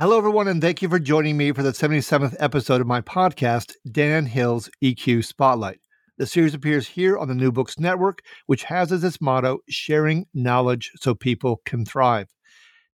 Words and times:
Hello, 0.00 0.16
everyone, 0.16 0.48
and 0.48 0.62
thank 0.62 0.80
you 0.80 0.88
for 0.88 0.98
joining 0.98 1.36
me 1.36 1.52
for 1.52 1.62
the 1.62 1.72
77th 1.72 2.34
episode 2.38 2.80
of 2.80 2.86
my 2.86 3.02
podcast, 3.02 3.74
Dan 3.92 4.24
Hill's 4.24 4.70
EQ 4.82 5.22
Spotlight. 5.26 5.78
The 6.16 6.24
series 6.24 6.54
appears 6.54 6.88
here 6.88 7.18
on 7.18 7.28
the 7.28 7.34
New 7.34 7.52
Books 7.52 7.78
Network, 7.78 8.22
which 8.46 8.62
has 8.62 8.92
as 8.92 9.04
its 9.04 9.20
motto, 9.20 9.58
sharing 9.68 10.24
knowledge 10.32 10.90
so 10.96 11.14
people 11.14 11.60
can 11.66 11.84
thrive. 11.84 12.28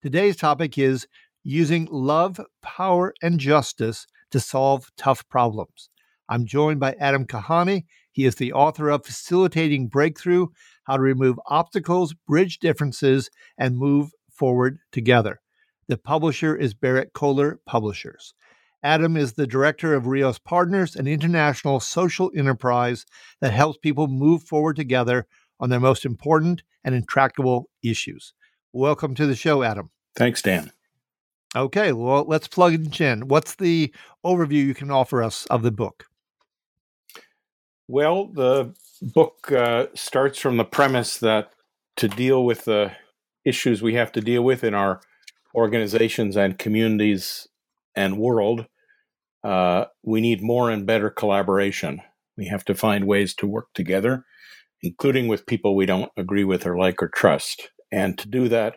Today's 0.00 0.34
topic 0.34 0.78
is 0.78 1.06
using 1.42 1.86
love, 1.90 2.40
power, 2.62 3.12
and 3.22 3.38
justice 3.38 4.06
to 4.30 4.40
solve 4.40 4.88
tough 4.96 5.28
problems. 5.28 5.90
I'm 6.30 6.46
joined 6.46 6.80
by 6.80 6.94
Adam 6.98 7.26
Kahane. 7.26 7.84
He 8.12 8.24
is 8.24 8.36
the 8.36 8.54
author 8.54 8.88
of 8.88 9.04
Facilitating 9.04 9.88
Breakthrough 9.88 10.46
How 10.84 10.96
to 10.96 11.02
Remove 11.02 11.38
Obstacles, 11.48 12.14
Bridge 12.26 12.60
Differences, 12.60 13.28
and 13.58 13.76
Move 13.76 14.08
Forward 14.30 14.78
Together. 14.90 15.42
The 15.86 15.98
publisher 15.98 16.56
is 16.56 16.72
Berrett-Koehler 16.72 17.58
Publishers. 17.66 18.32
Adam 18.82 19.18
is 19.18 19.34
the 19.34 19.46
director 19.46 19.94
of 19.94 20.06
Reos 20.06 20.38
Partners, 20.42 20.96
an 20.96 21.06
international 21.06 21.78
social 21.78 22.32
enterprise 22.34 23.04
that 23.42 23.52
helps 23.52 23.78
people 23.78 24.06
move 24.08 24.42
forward 24.42 24.76
together 24.76 25.26
on 25.60 25.68
their 25.68 25.80
most 25.80 26.06
important 26.06 26.62
and 26.84 26.94
intractable 26.94 27.68
issues. 27.82 28.32
Welcome 28.72 29.14
to 29.16 29.26
the 29.26 29.36
show, 29.36 29.62
Adam. 29.62 29.90
Thanks, 30.16 30.40
Dan. 30.40 30.72
Okay, 31.54 31.92
well, 31.92 32.24
let's 32.26 32.48
plug 32.48 32.72
it 32.72 33.00
in. 33.00 33.28
What's 33.28 33.54
the 33.56 33.92
overview 34.24 34.64
you 34.64 34.74
can 34.74 34.90
offer 34.90 35.22
us 35.22 35.44
of 35.46 35.62
the 35.62 35.70
book? 35.70 36.06
Well, 37.88 38.28
the 38.28 38.74
book 39.02 39.52
uh, 39.52 39.88
starts 39.94 40.38
from 40.38 40.56
the 40.56 40.64
premise 40.64 41.18
that 41.18 41.50
to 41.96 42.08
deal 42.08 42.44
with 42.44 42.64
the 42.64 42.92
issues 43.44 43.82
we 43.82 43.94
have 43.94 44.12
to 44.12 44.22
deal 44.22 44.42
with 44.42 44.64
in 44.64 44.72
our 44.72 45.02
organizations 45.54 46.36
and 46.36 46.58
communities 46.58 47.48
and 47.94 48.18
world, 48.18 48.66
uh, 49.44 49.84
we 50.02 50.20
need 50.20 50.42
more 50.42 50.70
and 50.70 50.86
better 50.86 51.10
collaboration. 51.10 52.00
We 52.36 52.46
have 52.46 52.64
to 52.66 52.74
find 52.74 53.06
ways 53.06 53.34
to 53.36 53.46
work 53.46 53.68
together, 53.74 54.24
including 54.82 55.28
with 55.28 55.46
people 55.46 55.76
we 55.76 55.86
don't 55.86 56.10
agree 56.16 56.44
with 56.44 56.66
or 56.66 56.76
like 56.76 57.02
or 57.02 57.08
trust. 57.08 57.70
And 57.92 58.18
to 58.18 58.28
do 58.28 58.48
that, 58.48 58.76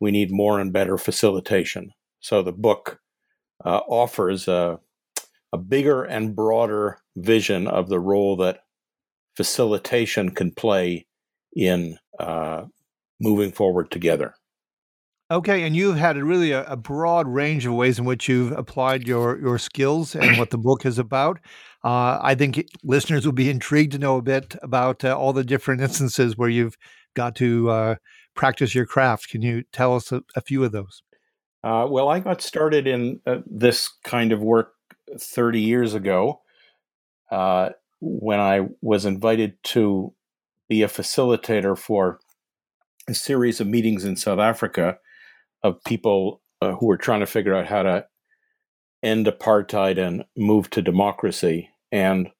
we 0.00 0.10
need 0.10 0.30
more 0.32 0.58
and 0.58 0.72
better 0.72 0.98
facilitation. 0.98 1.92
So 2.20 2.42
the 2.42 2.52
book 2.52 2.98
uh, 3.64 3.80
offers 3.88 4.48
a, 4.48 4.80
a 5.52 5.58
bigger 5.58 6.02
and 6.02 6.34
broader 6.34 6.98
vision 7.16 7.66
of 7.66 7.88
the 7.88 8.00
role 8.00 8.36
that 8.38 8.60
facilitation 9.36 10.30
can 10.30 10.50
play 10.50 11.06
in 11.54 11.98
uh, 12.18 12.64
moving 13.20 13.52
forward 13.52 13.90
together. 13.90 14.34
Okay, 15.28 15.64
and 15.64 15.74
you've 15.74 15.96
had 15.96 16.16
a 16.16 16.24
really 16.24 16.52
a, 16.52 16.64
a, 16.66 16.76
broad 16.76 17.26
range 17.26 17.66
of 17.66 17.74
ways 17.74 17.98
in 17.98 18.04
which 18.04 18.28
you've 18.28 18.52
applied 18.52 19.08
your 19.08 19.40
your 19.40 19.58
skills 19.58 20.14
and 20.14 20.38
what 20.38 20.50
the 20.50 20.58
book 20.58 20.86
is 20.86 21.00
about. 21.00 21.40
Uh, 21.82 22.20
I 22.22 22.36
think 22.36 22.64
listeners 22.84 23.24
will 23.24 23.32
be 23.32 23.50
intrigued 23.50 23.90
to 23.92 23.98
know 23.98 24.18
a 24.18 24.22
bit 24.22 24.54
about 24.62 25.04
uh, 25.04 25.18
all 25.18 25.32
the 25.32 25.42
different 25.42 25.80
instances 25.80 26.36
where 26.36 26.48
you've 26.48 26.76
got 27.14 27.34
to 27.36 27.70
uh, 27.70 27.94
practice 28.36 28.72
your 28.72 28.86
craft. 28.86 29.28
Can 29.28 29.42
you 29.42 29.64
tell 29.72 29.96
us 29.96 30.12
a, 30.12 30.22
a 30.36 30.40
few 30.42 30.62
of 30.62 30.70
those? 30.70 31.02
Uh, 31.64 31.88
well, 31.90 32.08
I 32.08 32.20
got 32.20 32.40
started 32.40 32.86
in 32.86 33.20
uh, 33.26 33.38
this 33.46 33.88
kind 34.04 34.30
of 34.30 34.40
work 34.40 34.74
30 35.18 35.60
years 35.60 35.94
ago 35.94 36.42
uh, 37.32 37.70
when 38.00 38.38
I 38.38 38.68
was 38.80 39.04
invited 39.04 39.60
to 39.64 40.12
be 40.68 40.82
a 40.82 40.88
facilitator 40.88 41.76
for 41.76 42.20
a 43.08 43.14
series 43.14 43.60
of 43.60 43.66
meetings 43.66 44.04
in 44.04 44.14
South 44.14 44.38
Africa 44.38 44.98
of 45.62 45.82
people 45.84 46.42
uh, 46.62 46.72
who 46.72 46.86
were 46.86 46.96
trying 46.96 47.20
to 47.20 47.26
figure 47.26 47.54
out 47.54 47.66
how 47.66 47.82
to 47.82 48.06
end 49.02 49.26
apartheid 49.26 49.98
and 49.98 50.24
move 50.36 50.70
to 50.70 50.82
democracy. 50.82 51.70
And 51.92 52.30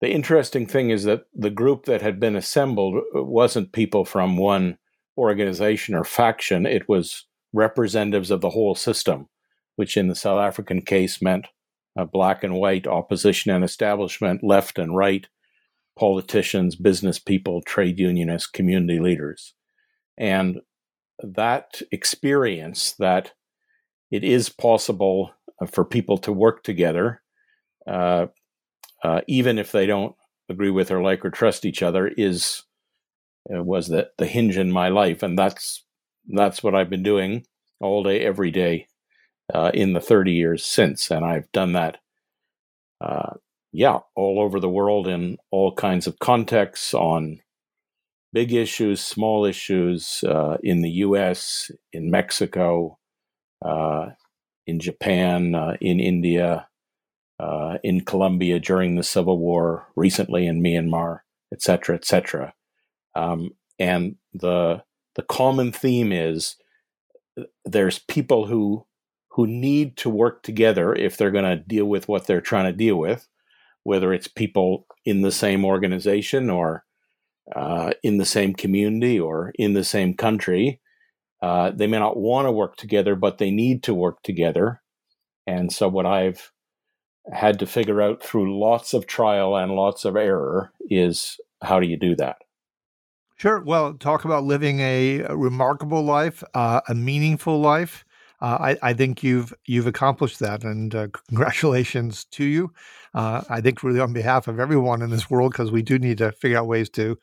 the 0.00 0.10
interesting 0.10 0.66
thing 0.66 0.90
is 0.90 1.04
that 1.04 1.24
the 1.34 1.50
group 1.50 1.86
that 1.86 2.02
had 2.02 2.20
been 2.20 2.36
assembled 2.36 3.02
uh, 3.14 3.22
wasn't 3.22 3.72
people 3.72 4.04
from 4.04 4.36
one 4.36 4.78
organization 5.16 5.94
or 5.94 6.04
faction, 6.04 6.66
it 6.66 6.88
was 6.88 7.26
representatives 7.52 8.30
of 8.30 8.40
the 8.40 8.50
whole 8.50 8.74
system, 8.74 9.28
which 9.76 9.96
in 9.96 10.08
the 10.08 10.14
South 10.14 10.40
African 10.40 10.82
case 10.82 11.20
meant 11.20 11.46
uh, 11.98 12.04
black 12.04 12.44
and 12.44 12.54
white, 12.54 12.86
opposition 12.86 13.50
and 13.50 13.64
establishment, 13.64 14.44
left 14.44 14.78
and 14.78 14.96
right, 14.96 15.26
politicians, 15.98 16.76
business 16.76 17.18
people, 17.18 17.60
trade 17.62 17.98
unionists, 17.98 18.48
community 18.48 19.00
leaders. 19.00 19.54
And 20.16 20.60
that 21.22 21.82
experience 21.92 22.92
that 22.98 23.32
it 24.10 24.24
is 24.24 24.48
possible 24.48 25.32
uh, 25.60 25.66
for 25.66 25.84
people 25.84 26.18
to 26.18 26.32
work 26.32 26.62
together, 26.62 27.22
uh, 27.86 28.26
uh, 29.02 29.20
even 29.26 29.58
if 29.58 29.72
they 29.72 29.86
don't 29.86 30.14
agree 30.48 30.70
with 30.70 30.90
or 30.90 31.02
like 31.02 31.24
or 31.24 31.30
trust 31.30 31.64
each 31.64 31.82
other, 31.82 32.08
is 32.08 32.64
uh, 33.54 33.62
was 33.62 33.88
the 33.88 34.10
the 34.18 34.26
hinge 34.26 34.56
in 34.56 34.70
my 34.70 34.88
life, 34.88 35.22
and 35.22 35.38
that's 35.38 35.84
that's 36.28 36.62
what 36.62 36.74
I've 36.74 36.90
been 36.90 37.02
doing 37.02 37.44
all 37.80 38.02
day, 38.02 38.20
every 38.20 38.50
day, 38.50 38.86
uh, 39.54 39.70
in 39.74 39.92
the 39.92 40.00
thirty 40.00 40.32
years 40.32 40.64
since, 40.64 41.10
and 41.10 41.24
I've 41.24 41.50
done 41.52 41.72
that 41.72 41.98
uh, 43.00 43.34
yeah, 43.72 43.98
all 44.14 44.40
over 44.40 44.60
the 44.60 44.68
world 44.68 45.06
in 45.06 45.38
all 45.50 45.74
kinds 45.74 46.06
of 46.06 46.18
contexts 46.18 46.94
on 46.94 47.40
big 48.32 48.52
issues, 48.52 49.00
small 49.00 49.44
issues 49.44 50.22
uh, 50.24 50.58
in 50.62 50.82
the 50.82 50.90
US, 50.90 51.70
in 51.92 52.10
Mexico, 52.10 52.98
uh, 53.64 54.10
in 54.66 54.80
Japan, 54.80 55.54
uh, 55.54 55.76
in 55.80 55.98
India, 56.00 56.68
uh, 57.40 57.78
in 57.82 58.02
Colombia 58.02 58.60
during 58.60 58.94
the 58.94 59.02
Civil 59.02 59.38
War, 59.38 59.88
recently 59.96 60.46
in 60.46 60.62
Myanmar, 60.62 61.20
et 61.52 61.56
etc., 61.56 61.96
etc. 61.96 62.54
Um, 63.14 63.50
and 63.78 64.16
the 64.34 64.82
the 65.14 65.22
common 65.22 65.72
theme 65.72 66.12
is 66.12 66.56
uh, 67.38 67.44
there's 67.64 67.98
people 67.98 68.46
who 68.46 68.84
who 69.30 69.46
need 69.46 69.96
to 69.96 70.10
work 70.10 70.42
together 70.42 70.94
if 70.94 71.16
they're 71.16 71.30
going 71.30 71.44
to 71.44 71.56
deal 71.56 71.86
with 71.86 72.08
what 72.08 72.26
they're 72.26 72.40
trying 72.40 72.66
to 72.66 72.76
deal 72.76 72.96
with, 72.96 73.28
whether 73.84 74.12
it's 74.12 74.28
people 74.28 74.86
in 75.04 75.22
the 75.22 75.32
same 75.32 75.64
organization 75.64 76.50
or 76.50 76.84
uh, 77.54 77.92
in 78.02 78.18
the 78.18 78.24
same 78.24 78.54
community 78.54 79.18
or 79.18 79.52
in 79.58 79.74
the 79.74 79.84
same 79.84 80.14
country. 80.14 80.80
Uh, 81.40 81.70
they 81.70 81.86
may 81.86 81.98
not 81.98 82.16
want 82.16 82.46
to 82.46 82.52
work 82.52 82.76
together, 82.76 83.14
but 83.14 83.38
they 83.38 83.50
need 83.50 83.82
to 83.84 83.94
work 83.94 84.22
together. 84.22 84.82
And 85.46 85.72
so, 85.72 85.88
what 85.88 86.06
I've 86.06 86.52
had 87.32 87.58
to 87.60 87.66
figure 87.66 88.02
out 88.02 88.22
through 88.22 88.58
lots 88.58 88.94
of 88.94 89.06
trial 89.06 89.56
and 89.56 89.72
lots 89.72 90.04
of 90.04 90.16
error 90.16 90.72
is 90.90 91.38
how 91.62 91.80
do 91.80 91.86
you 91.86 91.96
do 91.96 92.16
that? 92.16 92.36
Sure. 93.36 93.60
Well, 93.60 93.94
talk 93.94 94.24
about 94.24 94.44
living 94.44 94.80
a, 94.80 95.20
a 95.20 95.36
remarkable 95.36 96.02
life, 96.02 96.42
uh, 96.54 96.80
a 96.88 96.94
meaningful 96.94 97.60
life. 97.60 98.04
Uh, 98.40 98.74
I, 98.82 98.90
I, 98.90 98.92
think 98.92 99.22
you've 99.24 99.52
you've 99.66 99.88
accomplished 99.88 100.38
that, 100.38 100.62
and 100.62 100.94
uh, 100.94 101.08
congratulations 101.28 102.24
to 102.32 102.44
you. 102.44 102.72
Uh, 103.14 103.42
I 103.48 103.60
think 103.60 103.82
really 103.82 104.00
on 104.00 104.12
behalf 104.12 104.46
of 104.46 104.60
everyone 104.60 105.02
in 105.02 105.10
this 105.10 105.28
world, 105.28 105.52
because 105.52 105.72
we 105.72 105.82
do 105.82 105.98
need 105.98 106.18
to 106.18 106.30
figure 106.32 106.58
out 106.58 106.68
ways 106.68 106.88
to 106.90 107.18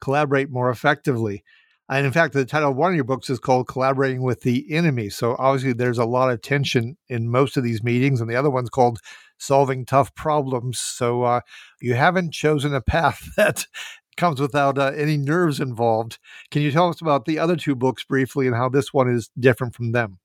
collaborate 0.00 0.50
more 0.50 0.70
effectively. 0.70 1.44
And 1.88 2.06
in 2.06 2.12
fact, 2.12 2.34
the 2.34 2.44
title 2.44 2.70
of 2.70 2.76
one 2.76 2.90
of 2.90 2.94
your 2.94 3.04
books 3.04 3.30
is 3.30 3.38
called 3.38 3.68
"Collaborating 3.68 4.22
with 4.22 4.42
the 4.42 4.70
Enemy." 4.70 5.08
So 5.10 5.34
obviously, 5.38 5.72
there's 5.72 5.98
a 5.98 6.04
lot 6.04 6.30
of 6.30 6.42
tension 6.42 6.96
in 7.08 7.30
most 7.30 7.56
of 7.56 7.64
these 7.64 7.82
meetings, 7.82 8.20
and 8.20 8.30
the 8.30 8.36
other 8.36 8.50
one's 8.50 8.70
called 8.70 9.00
"Solving 9.38 9.86
Tough 9.86 10.14
Problems." 10.14 10.78
So 10.78 11.22
uh, 11.22 11.40
you 11.80 11.94
haven't 11.94 12.32
chosen 12.32 12.74
a 12.74 12.82
path 12.82 13.30
that 13.36 13.66
comes 14.16 14.40
without 14.40 14.78
uh, 14.78 14.92
any 14.94 15.16
nerves 15.16 15.58
involved. 15.58 16.18
Can 16.50 16.60
you 16.60 16.70
tell 16.70 16.90
us 16.90 17.00
about 17.00 17.24
the 17.24 17.38
other 17.38 17.56
two 17.56 17.74
books 17.74 18.04
briefly 18.04 18.46
and 18.46 18.54
how 18.54 18.68
this 18.68 18.92
one 18.92 19.08
is 19.08 19.30
different 19.38 19.74
from 19.74 19.92
them? 19.92 20.18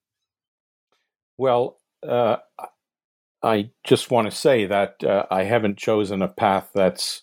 Well, 1.38 1.80
uh, 2.08 2.38
I 3.44 3.70
just 3.84 4.12
want 4.12 4.30
to 4.30 4.36
say 4.36 4.66
that 4.66 5.04
uh, 5.04 5.26
I 5.30 5.44
haven't 5.44 5.78
chosen 5.78 6.22
a 6.22 6.28
path 6.28 6.72
that's 6.74 7.22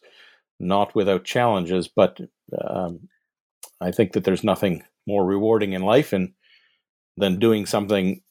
not 0.60 0.94
without 0.94 1.24
challenges, 1.24 1.88
but 1.88 2.20
um, 2.68 3.08
I 3.80 3.90
think 3.90 4.12
that 4.12 4.24
there's 4.24 4.44
nothing 4.44 4.84
more 5.06 5.24
rewarding 5.24 5.72
in 5.72 5.82
life 5.82 6.12
and 6.12 6.32
than 7.16 7.38
doing 7.38 7.66
something 7.66 8.22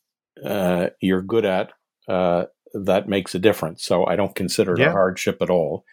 uh, 0.44 0.88
you're 1.01 1.22
good 1.22 1.45
at 1.45 1.72
uh, 2.07 2.45
that 2.74 3.10
makes 3.10 3.36
a 3.36 3.39
difference. 3.39 3.84
So 3.84 4.06
I 4.06 4.16
don't 4.16 4.36
consider 4.36 4.74
it 4.74 4.80
yeah. 4.80 4.89
a 4.89 4.92
hardship 4.92 5.42
at 5.42 5.50
all. 5.50 5.84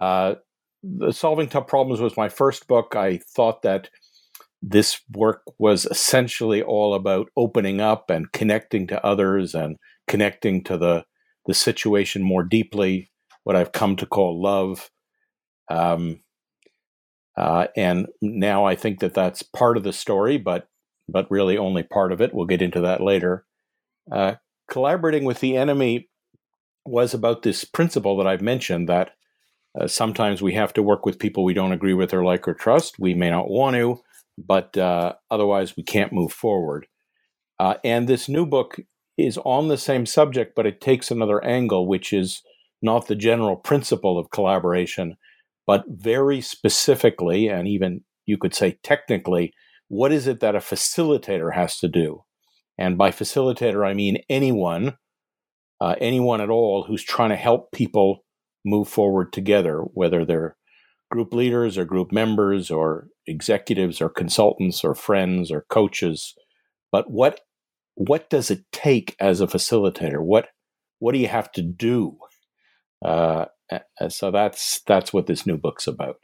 Uh, 0.00 0.34
the 0.82 1.12
Solving 1.12 1.48
Tough 1.48 1.66
Problems 1.66 2.00
was 2.00 2.16
my 2.16 2.28
first 2.28 2.66
book. 2.66 2.94
I 2.96 3.18
thought 3.18 3.62
that 3.62 3.88
this 4.68 5.00
work 5.14 5.42
was 5.58 5.86
essentially 5.86 6.60
all 6.60 6.92
about 6.92 7.28
opening 7.36 7.80
up 7.80 8.10
and 8.10 8.32
connecting 8.32 8.88
to 8.88 9.06
others 9.06 9.54
and 9.54 9.76
connecting 10.08 10.64
to 10.64 10.76
the 10.76 11.04
the 11.46 11.54
situation 11.54 12.22
more 12.24 12.42
deeply, 12.42 13.08
what 13.44 13.54
I've 13.54 13.70
come 13.70 13.94
to 13.96 14.06
call 14.06 14.42
love. 14.42 14.90
Um, 15.70 16.22
uh, 17.36 17.68
and 17.76 18.08
now 18.20 18.64
I 18.64 18.74
think 18.74 18.98
that 18.98 19.14
that's 19.14 19.44
part 19.44 19.76
of 19.76 19.84
the 19.84 19.92
story, 19.92 20.36
but 20.36 20.66
but 21.08 21.30
really 21.30 21.56
only 21.56 21.84
part 21.84 22.10
of 22.10 22.20
it. 22.20 22.34
We'll 22.34 22.46
get 22.46 22.62
into 22.62 22.80
that 22.80 23.00
later. 23.00 23.46
Uh, 24.10 24.34
collaborating 24.68 25.24
with 25.24 25.38
the 25.38 25.56
enemy 25.56 26.08
was 26.84 27.14
about 27.14 27.42
this 27.42 27.64
principle 27.64 28.16
that 28.16 28.26
I've 28.26 28.42
mentioned 28.42 28.88
that 28.88 29.12
uh, 29.80 29.86
sometimes 29.86 30.42
we 30.42 30.54
have 30.54 30.72
to 30.72 30.82
work 30.82 31.06
with 31.06 31.20
people 31.20 31.44
we 31.44 31.54
don't 31.54 31.72
agree 31.72 31.94
with 31.94 32.12
or 32.12 32.24
like 32.24 32.48
or 32.48 32.54
trust. 32.54 32.98
We 32.98 33.14
may 33.14 33.30
not 33.30 33.48
want 33.48 33.76
to, 33.76 34.00
but 34.38 34.76
uh, 34.76 35.14
otherwise 35.30 35.76
we 35.76 35.82
can't 35.82 36.12
move 36.12 36.32
forward. 36.32 36.86
Uh, 37.58 37.74
and 37.84 38.06
this 38.06 38.28
new 38.28 38.44
book 38.46 38.78
is 39.16 39.38
on 39.44 39.68
the 39.68 39.78
same 39.78 40.04
subject, 40.04 40.54
but 40.54 40.66
it 40.66 40.80
takes 40.80 41.10
another 41.10 41.42
angle, 41.42 41.86
which 41.86 42.12
is 42.12 42.42
not 42.82 43.06
the 43.06 43.14
general 43.16 43.56
principle 43.56 44.18
of 44.18 44.30
collaboration, 44.30 45.16
but 45.66 45.84
very 45.88 46.40
specifically, 46.40 47.48
and 47.48 47.66
even 47.66 48.02
you 48.26 48.36
could 48.36 48.54
say 48.54 48.78
technically, 48.82 49.52
what 49.88 50.12
is 50.12 50.26
it 50.26 50.40
that 50.40 50.54
a 50.54 50.60
facilitator 50.60 51.54
has 51.54 51.78
to 51.78 51.88
do? 51.88 52.22
And 52.76 52.98
by 52.98 53.10
facilitator, 53.10 53.86
I 53.86 53.94
mean 53.94 54.18
anyone, 54.28 54.98
uh, 55.80 55.94
anyone 56.00 56.40
at 56.40 56.50
all 56.50 56.84
who's 56.84 57.02
trying 57.02 57.30
to 57.30 57.36
help 57.36 57.72
people 57.72 58.24
move 58.64 58.88
forward 58.88 59.32
together, 59.32 59.78
whether 59.94 60.24
they're 60.24 60.56
group 61.10 61.32
leaders 61.32 61.78
or 61.78 61.84
group 61.84 62.12
members 62.12 62.70
or 62.70 63.08
executives 63.26 64.00
or 64.00 64.08
consultants 64.08 64.84
or 64.84 64.94
friends 64.94 65.50
or 65.50 65.64
coaches 65.68 66.34
but 66.92 67.10
what 67.10 67.40
what 67.94 68.30
does 68.30 68.50
it 68.50 68.64
take 68.72 69.16
as 69.18 69.40
a 69.40 69.46
facilitator? 69.46 70.20
What 70.20 70.48
what 70.98 71.12
do 71.12 71.18
you 71.18 71.28
have 71.28 71.50
to 71.52 71.62
do? 71.62 72.18
Uh, 73.04 73.46
so 74.08 74.30
that's 74.30 74.80
that's 74.86 75.12
what 75.12 75.26
this 75.26 75.46
new 75.46 75.56
book's 75.56 75.86
about. 75.86 76.16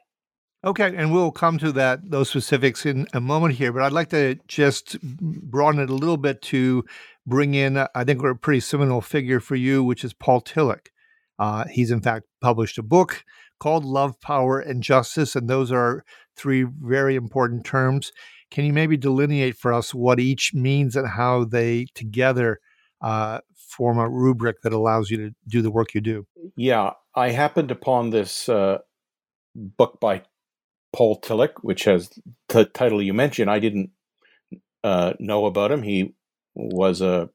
Okay 0.65 0.95
and 0.97 1.13
we'll 1.13 1.33
come 1.33 1.59
to 1.59 1.73
that 1.73 2.11
those 2.11 2.31
specifics 2.31 2.87
in 2.87 3.09
a 3.13 3.21
moment 3.21 3.57
here 3.57 3.73
but 3.73 3.83
i'd 3.83 3.91
like 3.91 4.11
to 4.11 4.37
just 4.47 4.97
broaden 5.03 5.81
it 5.81 5.91
a 5.91 5.95
little 5.95 6.17
bit 6.17 6.41
to 6.41 6.85
bring 7.27 7.55
in 7.55 7.85
i 7.97 8.05
think 8.05 8.23
we're 8.23 8.31
a 8.31 8.37
pretty 8.37 8.61
seminal 8.61 9.01
figure 9.01 9.41
for 9.41 9.57
you 9.57 9.83
which 9.83 10.05
is 10.05 10.13
paul 10.13 10.41
tillich. 10.41 10.87
Uh, 11.37 11.65
he's 11.67 11.91
in 11.91 12.01
fact 12.01 12.27
published 12.41 12.79
a 12.79 12.83
book 12.83 13.25
called 13.63 13.85
love, 13.85 14.21
power, 14.21 14.59
and 14.59 14.83
justice. 14.83 15.37
And 15.37 15.49
those 15.49 15.71
are 15.71 16.05
three 16.37 16.65
very 16.65 17.15
important 17.15 17.65
terms. 17.65 18.11
Can 18.51 18.65
you 18.65 18.73
maybe 18.73 18.97
delineate 18.97 19.57
for 19.57 19.73
us 19.73 19.95
what 19.95 20.19
each 20.19 20.53
means 20.53 20.97
and 20.97 21.09
how 21.09 21.45
they 21.45 21.87
together 21.95 22.59
uh, 23.01 23.39
form 23.57 23.99
a 23.99 24.09
rubric 24.09 24.63
that 24.63 24.73
allows 24.73 25.11
you 25.11 25.17
to 25.19 25.31
do 25.47 25.63
the 25.63 25.71
work 25.71 25.95
you 25.95 26.01
do? 26.01 26.27
Yeah, 26.57 26.91
I 27.15 27.31
happened 27.31 27.71
upon 27.71 28.11
this 28.11 28.49
uh, 28.49 28.79
book 29.55 30.01
by 30.01 30.23
Paul 30.93 31.21
Tillich, 31.21 31.55
which 31.63 31.85
has 31.85 32.11
the 32.49 32.65
title 32.65 33.01
you 33.01 33.15
mentioned. 33.15 33.49
I 33.49 33.61
didn't 33.61 33.91
uh, 34.83 35.13
know 35.21 35.47
about 35.47 35.71
him. 35.71 35.85
He 35.85 36.17
was 36.57 37.01
a 37.01 37.31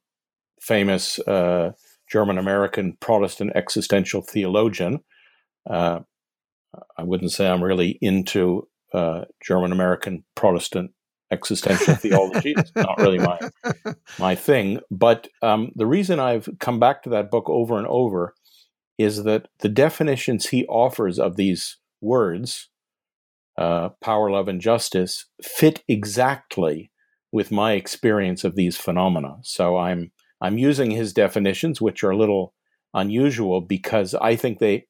famous 0.59 1.19
uh, 1.19 1.71
German 2.11 2.37
American 2.37 2.97
Protestant 2.99 3.53
existential 3.55 4.21
theologian. 4.21 4.99
I 6.97 7.03
wouldn't 7.03 7.31
say 7.31 7.47
I'm 7.47 7.63
really 7.63 7.97
into 8.01 8.67
uh, 8.93 9.25
German 9.41 9.71
American 9.71 10.23
Protestant 10.35 10.91
existential 11.31 11.95
theology. 11.95 12.53
It's 12.57 12.71
not 12.75 12.97
really 12.97 13.19
my 13.19 13.39
my 14.19 14.35
thing. 14.35 14.79
But 14.89 15.27
um, 15.41 15.71
the 15.75 15.87
reason 15.87 16.19
I've 16.19 16.49
come 16.59 16.79
back 16.79 17.03
to 17.03 17.09
that 17.11 17.31
book 17.31 17.49
over 17.49 17.77
and 17.77 17.87
over 17.87 18.33
is 18.97 19.23
that 19.23 19.47
the 19.59 19.69
definitions 19.69 20.47
he 20.47 20.65
offers 20.65 21.19
of 21.19 21.35
these 21.35 21.77
words, 22.01 22.69
uh, 23.57 23.89
power, 24.01 24.31
love, 24.31 24.47
and 24.47 24.61
justice, 24.61 25.25
fit 25.41 25.83
exactly 25.87 26.91
with 27.31 27.51
my 27.51 27.73
experience 27.73 28.43
of 28.43 28.55
these 28.55 28.77
phenomena. 28.77 29.37
So 29.43 29.77
I'm 29.77 30.11
I'm 30.41 30.57
using 30.57 30.91
his 30.91 31.13
definitions, 31.13 31.81
which 31.81 32.03
are 32.03 32.11
a 32.11 32.17
little 32.17 32.53
unusual 32.93 33.61
because 33.61 34.15
I 34.15 34.35
think 34.35 34.59
they 34.59 34.87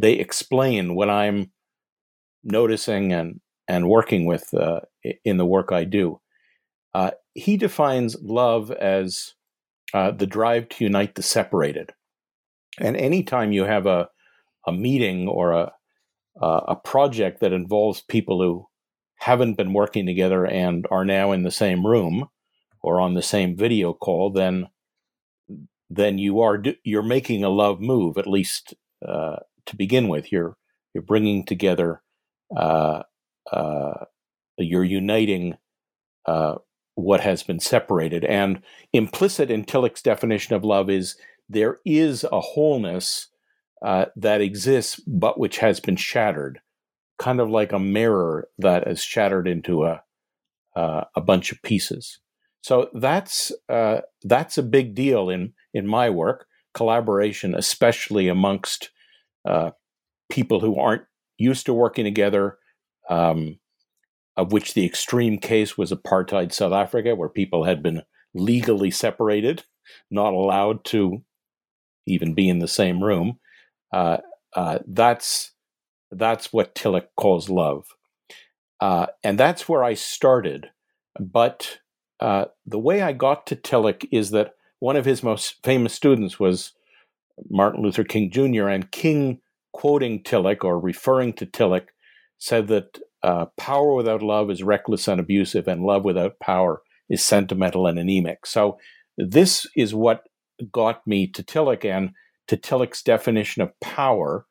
they 0.00 0.14
explain 0.14 0.94
what 0.94 1.10
I'm 1.10 1.52
noticing 2.42 3.12
and 3.12 3.40
and 3.68 3.88
working 3.88 4.26
with 4.26 4.52
uh, 4.54 4.80
in 5.24 5.36
the 5.36 5.46
work 5.46 5.70
I 5.70 5.84
do. 5.84 6.20
Uh, 6.92 7.12
he 7.34 7.56
defines 7.56 8.16
love 8.20 8.72
as 8.72 9.34
uh, 9.94 10.10
the 10.10 10.26
drive 10.26 10.68
to 10.70 10.84
unite 10.84 11.14
the 11.14 11.22
separated. 11.22 11.92
And 12.78 12.96
anytime 12.96 13.52
you 13.52 13.64
have 13.64 13.86
a 13.86 14.08
a 14.66 14.72
meeting 14.72 15.28
or 15.28 15.52
a 15.52 15.72
a 16.42 16.76
project 16.76 17.40
that 17.40 17.52
involves 17.52 18.00
people 18.00 18.40
who 18.40 18.66
haven't 19.16 19.54
been 19.54 19.74
working 19.74 20.06
together 20.06 20.46
and 20.46 20.86
are 20.90 21.04
now 21.04 21.32
in 21.32 21.42
the 21.42 21.50
same 21.50 21.86
room 21.86 22.28
or 22.82 22.98
on 22.98 23.12
the 23.12 23.22
same 23.22 23.54
video 23.56 23.92
call, 23.92 24.30
then 24.30 24.68
then 25.90 26.18
you 26.18 26.40
are 26.40 26.62
you're 26.84 27.02
making 27.02 27.44
a 27.44 27.50
love 27.50 27.80
move 27.80 28.16
at 28.16 28.26
least 28.26 28.74
uh, 29.06 29.36
to 29.66 29.76
begin 29.76 30.08
with. 30.08 30.32
You're 30.32 30.56
you're 30.94 31.02
bringing 31.02 31.44
together, 31.44 32.02
uh, 32.56 33.02
uh, 33.52 34.04
you're 34.58 34.84
uniting 34.84 35.56
uh, 36.26 36.56
what 36.94 37.20
has 37.20 37.42
been 37.42 37.60
separated. 37.60 38.24
And 38.24 38.62
implicit 38.92 39.50
in 39.50 39.64
Tillich's 39.64 40.02
definition 40.02 40.54
of 40.54 40.64
love 40.64 40.90
is 40.90 41.16
there 41.48 41.78
is 41.84 42.24
a 42.24 42.40
wholeness 42.40 43.28
uh, 43.82 44.06
that 44.16 44.40
exists, 44.40 45.00
but 45.06 45.38
which 45.38 45.58
has 45.58 45.80
been 45.80 45.96
shattered, 45.96 46.60
kind 47.18 47.40
of 47.40 47.48
like 47.48 47.72
a 47.72 47.78
mirror 47.78 48.48
that 48.58 48.86
is 48.86 49.02
shattered 49.02 49.48
into 49.48 49.84
a 49.84 50.02
uh, 50.76 51.04
a 51.16 51.20
bunch 51.20 51.50
of 51.50 51.60
pieces. 51.62 52.20
So 52.62 52.90
that's 52.94 53.52
uh, 53.68 54.02
that's 54.22 54.58
a 54.58 54.62
big 54.62 54.94
deal 54.94 55.30
in 55.30 55.54
in 55.72 55.86
my 55.86 56.10
work. 56.10 56.46
Collaboration, 56.74 57.54
especially 57.54 58.28
amongst 58.28 58.90
uh, 59.44 59.70
people 60.30 60.60
who 60.60 60.78
aren't 60.78 61.04
used 61.38 61.66
to 61.66 61.74
working 61.74 62.04
together, 62.04 62.58
um, 63.08 63.58
of 64.36 64.52
which 64.52 64.74
the 64.74 64.86
extreme 64.86 65.38
case 65.38 65.76
was 65.76 65.92
apartheid 65.92 66.52
South 66.52 66.72
Africa, 66.72 67.14
where 67.14 67.28
people 67.28 67.64
had 67.64 67.82
been 67.82 68.02
legally 68.34 68.90
separated, 68.90 69.64
not 70.10 70.32
allowed 70.32 70.84
to 70.84 71.22
even 72.06 72.34
be 72.34 72.48
in 72.48 72.58
the 72.58 72.68
same 72.68 73.02
room. 73.02 73.38
Uh, 73.92 74.18
uh, 74.54 74.78
that's 74.86 75.52
that's 76.10 76.52
what 76.52 76.74
Tillich 76.74 77.06
calls 77.16 77.48
love, 77.48 77.86
uh, 78.80 79.06
and 79.22 79.38
that's 79.38 79.68
where 79.68 79.84
I 79.84 79.94
started. 79.94 80.70
But 81.18 81.78
uh, 82.20 82.46
the 82.66 82.78
way 82.78 83.02
I 83.02 83.12
got 83.12 83.46
to 83.48 83.56
Tillich 83.56 84.06
is 84.10 84.30
that 84.30 84.54
one 84.78 84.96
of 84.96 85.04
his 85.04 85.22
most 85.22 85.56
famous 85.62 85.94
students 85.94 86.40
was 86.40 86.72
Martin 87.48 87.82
Luther 87.82 88.04
King 88.04 88.30
Jr. 88.30 88.68
and 88.68 88.90
King, 88.90 89.40
quoting 89.72 90.22
Tillich 90.22 90.64
or 90.64 90.78
referring 90.78 91.32
to 91.34 91.46
Tillich, 91.46 91.86
said 92.38 92.68
that 92.68 92.98
uh, 93.22 93.46
power 93.56 93.94
without 93.94 94.22
love 94.22 94.50
is 94.50 94.62
reckless 94.62 95.06
and 95.08 95.20
abusive, 95.20 95.68
and 95.68 95.82
love 95.82 96.04
without 96.04 96.38
power 96.40 96.82
is 97.08 97.24
sentimental 97.24 97.86
and 97.86 97.98
anemic. 97.98 98.46
So 98.46 98.78
this 99.18 99.66
is 99.76 99.94
what 99.94 100.22
got 100.72 101.06
me 101.06 101.26
to 101.28 101.42
Tillich 101.42 101.84
and 101.84 102.10
to 102.48 102.56
Tillich's 102.56 103.02
definition 103.02 103.62
of 103.62 103.78
power, 103.80 104.46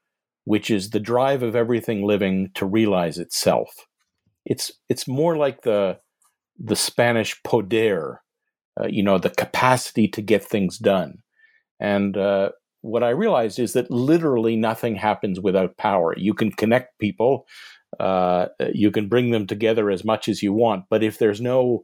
which 0.46 0.70
is 0.70 0.90
the 0.90 1.00
drive 1.00 1.44
of 1.44 1.56
everything 1.56 2.06
living 2.06 2.52
to 2.56 2.66
realize 2.66 3.18
itself. 3.18 3.70
It's 4.46 4.72
it's 4.88 5.08
more 5.08 5.36
like 5.36 5.64
the 5.64 5.98
the 6.58 6.76
Spanish 6.76 7.42
poder, 7.44 8.22
uh, 8.80 8.88
you 8.88 9.04
know, 9.04 9.18
the 9.18 9.30
capacity 9.30 10.08
to 10.10 10.22
get 10.22 10.44
things 10.44 10.78
done. 10.78 11.20
And 11.80 12.18
uh, 12.18 12.50
what 12.82 13.04
I 13.04 13.10
realized 13.10 13.60
is 13.60 13.74
that 13.74 13.92
literally 13.92 14.56
nothing 14.56 14.96
happens 14.96 15.40
without 15.40 15.78
power. 15.78 16.14
You 16.18 16.34
can 16.34 16.52
connect 16.52 17.00
people, 17.00 17.46
uh, 18.00 18.48
you 18.74 18.92
can 18.92 19.10
bring 19.10 19.32
them 19.32 19.48
together 19.48 19.90
as 19.90 20.06
much 20.06 20.30
as 20.30 20.44
you 20.44 20.54
want, 20.54 20.86
but 20.90 21.04
if 21.04 21.18
there's 21.18 21.42
no 21.42 21.84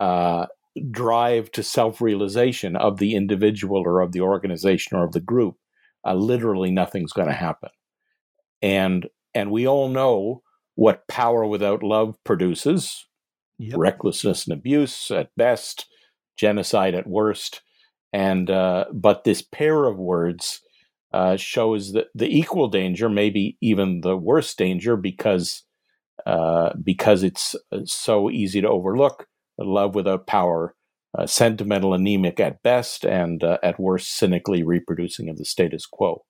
uh, 0.00 0.46
drive 0.90 1.50
to 1.52 1.62
self 1.62 2.00
realization 2.00 2.76
of 2.76 2.98
the 2.98 3.14
individual 3.14 3.82
or 3.84 4.00
of 4.00 4.12
the 4.12 4.20
organization 4.20 4.96
or 4.96 5.04
of 5.04 5.12
the 5.12 5.20
group, 5.20 5.56
uh, 6.06 6.14
literally 6.14 6.70
nothing's 6.70 7.12
going 7.12 7.28
to 7.28 7.34
happen. 7.34 7.70
And 8.62 9.08
and 9.34 9.50
we 9.50 9.66
all 9.66 9.88
know 9.88 10.42
what 10.74 11.06
power 11.08 11.46
without 11.46 11.82
love 11.82 12.16
produces: 12.24 13.06
yep. 13.58 13.78
recklessness 13.78 14.46
and 14.46 14.58
abuse 14.58 15.10
at 15.10 15.30
best, 15.36 15.86
genocide 16.36 16.94
at 16.94 17.06
worst. 17.06 17.62
And 18.16 18.48
uh, 18.48 18.86
but 18.94 19.24
this 19.24 19.42
pair 19.42 19.84
of 19.84 19.98
words 19.98 20.62
uh, 21.12 21.36
shows 21.36 21.92
that 21.92 22.06
the 22.14 22.34
equal 22.34 22.68
danger, 22.68 23.10
maybe 23.10 23.58
even 23.60 24.00
the 24.00 24.16
worst 24.16 24.56
danger, 24.56 24.96
because 24.96 25.64
uh, 26.24 26.70
because 26.82 27.22
it's 27.22 27.54
uh, 27.70 27.80
so 27.84 28.30
easy 28.30 28.62
to 28.62 28.70
overlook 28.70 29.26
love 29.58 29.94
without 29.94 30.26
power, 30.26 30.74
uh, 31.16 31.26
sentimental, 31.26 31.92
anemic 31.92 32.40
at 32.40 32.62
best, 32.62 33.04
and 33.04 33.44
uh, 33.44 33.58
at 33.62 33.78
worst, 33.78 34.16
cynically 34.16 34.62
reproducing 34.62 35.28
of 35.28 35.36
the 35.36 35.44
status 35.44 35.84
quo. 35.84 36.24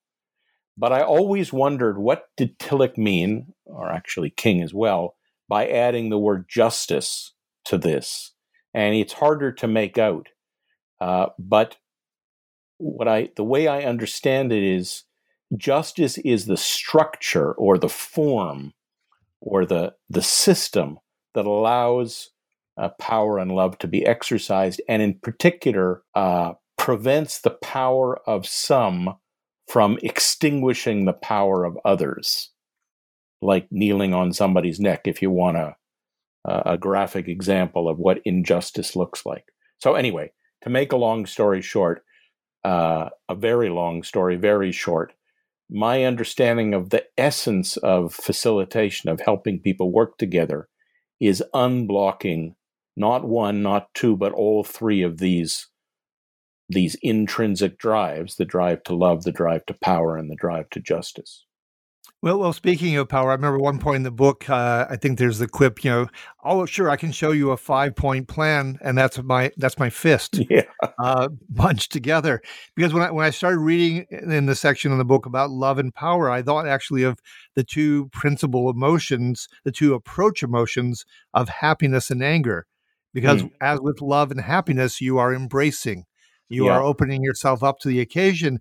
But 0.77 0.93
I 0.93 1.03
always 1.03 1.53
wondered 1.53 1.99
what 1.99 2.25
did 2.37 2.59
Tillich 2.59 2.99
mean, 2.99 3.55
or 3.65 3.93
actually 3.93 4.31
King 4.31 4.61
as 4.61 4.75
well, 4.75 5.15
by 5.49 5.69
adding 5.69 6.11
the 6.11 6.19
word 6.19 6.47
justice 6.49 7.33
to 7.67 7.79
this. 7.79 8.33
And 8.75 8.97
it's 8.97 9.13
harder 9.13 9.53
to 9.53 9.69
make 9.69 9.99
out. 9.99 10.27
Uh, 11.01 11.27
but 11.39 11.77
what 12.79 13.09
I 13.09 13.31
the 13.37 13.45
way 13.45 13.69
I 13.69 13.83
understand 13.83 14.53
it 14.53 14.63
is 14.63 15.05
justice 15.57 16.19
is 16.19 16.47
the 16.47 16.57
structure 16.57 17.53
or 17.53 17.79
the 17.79 17.89
form 17.89 18.75
or 19.41 19.65
the 19.65 19.95
the 20.09 20.23
system 20.23 20.99
that 21.35 21.47
allows 21.47 22.31
uh, 22.77 22.89
power 23.01 23.39
and 23.39 23.53
love 23.53 23.79
to 23.79 23.89
be 23.89 24.05
exercised, 24.05 24.81
and 24.89 25.03
in 25.03 25.15
particular, 25.15 26.03
uh, 26.15 26.53
prevents 26.77 27.41
the 27.41 27.51
power 27.51 28.19
of 28.29 28.47
some 28.47 29.17
from 29.67 29.99
extinguishing 30.03 31.05
the 31.05 31.13
power 31.13 31.65
of 31.65 31.79
others, 31.85 32.51
like 33.43 33.67
kneeling 33.71 34.15
on 34.15 34.33
somebody's 34.33 34.79
neck, 34.79 35.03
if 35.07 35.21
you 35.23 35.31
want 35.31 35.57
a, 35.57 35.77
a 36.45 36.79
graphic 36.79 37.29
example 37.29 37.89
of 37.89 37.99
what 37.99 38.21
injustice 38.25 38.95
looks 38.95 39.27
like. 39.27 39.47
So, 39.79 39.95
anyway, 39.95 40.33
to 40.63 40.71
make 40.71 40.93
a 40.93 40.97
long 40.97 41.27
story 41.27 41.63
short, 41.63 42.05
uh, 42.65 43.11
a 43.29 43.35
very 43.35 43.69
long 43.69 44.03
story, 44.03 44.37
very 44.37 44.73
short, 44.73 45.13
my 45.71 46.05
understanding 46.05 46.75
of 46.75 46.91
the 46.91 47.05
essence 47.19 47.77
of 47.79 48.15
facilitation, 48.15 49.11
of 49.11 49.21
helping 49.21 49.59
people 49.61 49.91
work 49.91 50.17
together, 50.19 50.69
is 51.21 51.43
unblocking 51.55 52.55
not 52.97 53.25
one, 53.25 53.63
not 53.63 53.93
two, 53.95 54.17
but 54.17 54.33
all 54.33 54.65
three 54.65 55.03
of 55.03 55.19
these 55.19 55.69
these 56.69 56.97
intrinsic 57.01 57.79
drives 57.79 58.37
the 58.37 58.45
drive 58.45 58.83
to 58.83 58.93
love 58.93 59.23
the 59.23 59.31
drive 59.31 59.65
to 59.67 59.75
power 59.75 60.17
and 60.17 60.29
the 60.29 60.35
drive 60.35 60.69
to 60.71 60.81
justice 60.81 61.46
well, 62.23 62.39
well. 62.39 62.53
Speaking 62.53 62.97
of 62.97 63.09
power, 63.09 63.31
I 63.31 63.35
remember 63.35 63.59
one 63.59 63.79
point 63.79 63.97
in 63.97 64.03
the 64.03 64.11
book. 64.11 64.49
Uh, 64.49 64.87
I 64.89 64.97
think 64.97 65.19
there's 65.19 65.39
the 65.39 65.49
quip. 65.49 65.85
You 65.85 65.91
know, 65.91 66.07
oh, 66.45 66.67
sure, 66.67 66.91
I 66.91 66.97
can 66.97 67.13
show 67.13 67.31
you 67.31 67.51
a 67.51 67.57
five 67.57 67.95
point 67.95 68.29
plan, 68.29 68.79
and 68.83 68.97
that's 68.97 69.23
my 69.23 69.53
that's 69.57 69.79
my 69.79 69.91
fist, 69.91 70.41
yeah, 70.51 70.63
uh, 70.99 71.29
bunched 71.49 71.93
together. 71.93 72.41
Because 72.75 72.93
when 72.93 73.03
I 73.03 73.11
when 73.11 73.27
I 73.27 73.31
started 73.31 73.59
reading 73.59 74.07
in 74.11 74.47
the 74.47 74.55
section 74.55 74.93
in 74.93 74.99
the 74.99 75.05
book 75.05 75.27
about 75.27 75.51
love 75.51 75.79
and 75.79 75.95
power, 75.95 76.31
I 76.31 76.43
thought 76.43 76.67
actually 76.67 77.03
of 77.03 77.19
the 77.55 77.65
two 77.65 78.09
principal 78.13 78.71
emotions, 78.71 79.49
the 79.65 79.73
two 79.73 79.95
approach 79.95 80.43
emotions 80.43 81.05
of 81.35 81.49
happiness 81.49 82.11
and 82.11 82.23
anger 82.23 82.67
because 83.17 83.43
mm. 83.43 83.51
as 83.63 83.81
with 83.81 84.03
love 84.03 84.31
and 84.31 84.43
happiness 84.43 85.01
you 85.01 85.17
are 85.17 85.35
embracing 85.35 86.05
you 86.51 86.67
yeah. 86.67 86.73
are 86.73 86.83
opening 86.83 87.23
yourself 87.23 87.63
up 87.63 87.79
to 87.79 87.89
the 87.89 87.99
occasion 87.99 88.61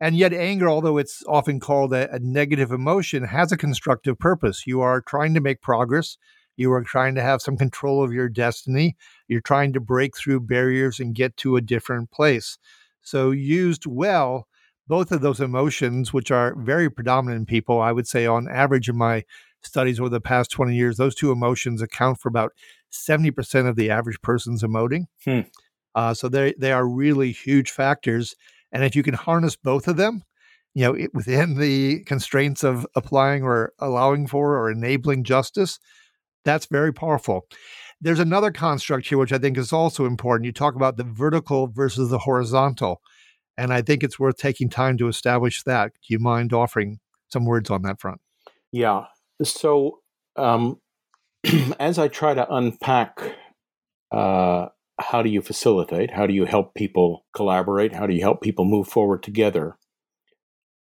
and 0.00 0.16
yet 0.16 0.32
anger 0.32 0.68
although 0.68 0.98
it's 0.98 1.22
often 1.26 1.60
called 1.60 1.92
a, 1.92 2.12
a, 2.14 2.18
negative 2.18 2.72
emotion 2.72 3.24
has 3.24 3.52
a 3.52 3.56
constructive 3.56 4.18
purpose 4.18 4.66
you 4.66 4.80
are 4.80 5.00
trying 5.00 5.34
to 5.34 5.40
make 5.40 5.60
progress 5.60 6.16
you 6.56 6.72
are 6.72 6.82
trying 6.82 7.14
to 7.14 7.22
have 7.22 7.42
some 7.42 7.56
control 7.56 8.02
of 8.02 8.12
your 8.12 8.28
destiny 8.28 8.96
you're 9.28 9.40
trying 9.40 9.72
to 9.72 9.80
break 9.80 10.16
through 10.16 10.40
barriers 10.40 11.00
and 11.00 11.14
get 11.14 11.36
to 11.36 11.56
a 11.56 11.60
different 11.60 12.10
place 12.10 12.58
so 13.02 13.30
used 13.30 13.86
well 13.86 14.46
both 14.88 15.10
of 15.10 15.20
those 15.20 15.40
emotions 15.40 16.12
which 16.12 16.30
are 16.30 16.54
very 16.58 16.90
predominant 16.90 17.40
in 17.40 17.46
people 17.46 17.80
i 17.80 17.92
would 17.92 18.06
say 18.06 18.26
on 18.26 18.48
average 18.48 18.88
in 18.88 18.96
my 18.96 19.24
studies 19.62 19.98
over 19.98 20.08
the 20.08 20.20
past 20.20 20.50
20 20.50 20.74
years 20.76 20.96
those 20.96 21.14
two 21.14 21.32
emotions 21.32 21.82
account 21.82 22.20
for 22.20 22.28
about 22.28 22.52
70% 22.96 23.68
of 23.68 23.76
the 23.76 23.90
average 23.90 24.20
person's 24.22 24.62
emoting. 24.62 25.06
Hmm. 25.24 25.40
Uh, 25.94 26.14
so 26.14 26.28
they, 26.28 26.54
they 26.58 26.72
are 26.72 26.86
really 26.86 27.32
huge 27.32 27.70
factors. 27.70 28.34
And 28.76 28.84
if 28.84 28.94
you 28.94 29.02
can 29.02 29.14
harness 29.14 29.56
both 29.56 29.88
of 29.88 29.96
them, 29.96 30.22
you 30.74 30.82
know, 30.82 30.92
it, 30.92 31.14
within 31.14 31.58
the 31.58 32.04
constraints 32.04 32.62
of 32.62 32.86
applying 32.94 33.42
or 33.42 33.72
allowing 33.78 34.26
for 34.26 34.58
or 34.58 34.70
enabling 34.70 35.24
justice, 35.24 35.78
that's 36.44 36.66
very 36.66 36.92
powerful. 36.92 37.46
There's 38.02 38.18
another 38.18 38.50
construct 38.50 39.06
here, 39.06 39.16
which 39.16 39.32
I 39.32 39.38
think 39.38 39.56
is 39.56 39.72
also 39.72 40.04
important. 40.04 40.44
You 40.44 40.52
talk 40.52 40.74
about 40.74 40.98
the 40.98 41.04
vertical 41.04 41.68
versus 41.68 42.10
the 42.10 42.18
horizontal. 42.18 43.00
And 43.56 43.72
I 43.72 43.80
think 43.80 44.02
it's 44.02 44.18
worth 44.18 44.36
taking 44.36 44.68
time 44.68 44.98
to 44.98 45.08
establish 45.08 45.62
that. 45.62 45.92
Do 45.94 46.12
you 46.12 46.18
mind 46.18 46.52
offering 46.52 46.98
some 47.32 47.46
words 47.46 47.70
on 47.70 47.80
that 47.80 47.98
front? 47.98 48.20
Yeah. 48.72 49.04
So, 49.42 50.00
um, 50.36 50.82
as 51.80 51.98
I 51.98 52.08
try 52.08 52.34
to 52.34 52.46
unpack 52.54 53.36
uh, 54.12 54.66
how 54.98 55.22
do 55.22 55.28
you 55.28 55.42
facilitate, 55.42 56.10
how 56.12 56.26
do 56.26 56.32
you 56.32 56.44
help 56.44 56.74
people 56.74 57.24
collaborate, 57.34 57.92
how 57.92 58.06
do 58.06 58.14
you 58.14 58.22
help 58.22 58.40
people 58.40 58.64
move 58.64 58.88
forward 58.88 59.22
together, 59.22 59.76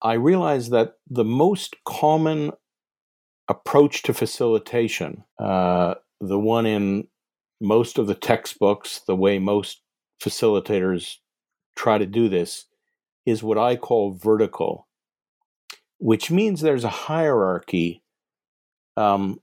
I 0.03 0.15
realize 0.15 0.69
that 0.71 0.97
the 1.09 1.25
most 1.25 1.77
common 1.87 2.53
approach 3.49 4.03
to 4.03 4.13
facilitation, 4.13 5.25
uh, 5.39 5.95
the 6.21 6.39
one 6.39 6.67
in 6.67 7.09
most 7.61 7.99
of 7.99 8.07
the 8.07 8.15
textbooks, 8.15 9.01
the 9.07 9.17
way 9.17 9.39
most 9.39 9.81
facilitators 10.23 11.17
try 11.75 11.97
to 11.97 12.07
do 12.07 12.29
this, 12.29 12.67
is 13.25 13.43
what 13.43 13.57
I 13.57 13.77
call 13.77 14.13
vertical, 14.13 14.87
which 15.99 16.31
means 16.31 16.61
there's 16.61 16.85
a 16.85 16.91
hierarchy 16.91 18.03
um, 18.97 19.41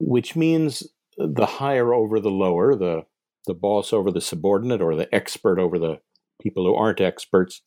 which 0.00 0.36
means 0.36 0.82
the 1.16 1.46
higher 1.46 1.92
over 1.92 2.20
the 2.20 2.30
lower, 2.30 2.74
the 2.74 3.04
the 3.48 3.54
boss 3.54 3.92
over 3.92 4.12
the 4.12 4.20
subordinate, 4.20 4.80
or 4.80 4.94
the 4.94 5.12
expert 5.12 5.58
over 5.58 5.76
the 5.80 5.98
people 6.40 6.64
who 6.64 6.74
aren't 6.74 7.00
experts. 7.00 7.60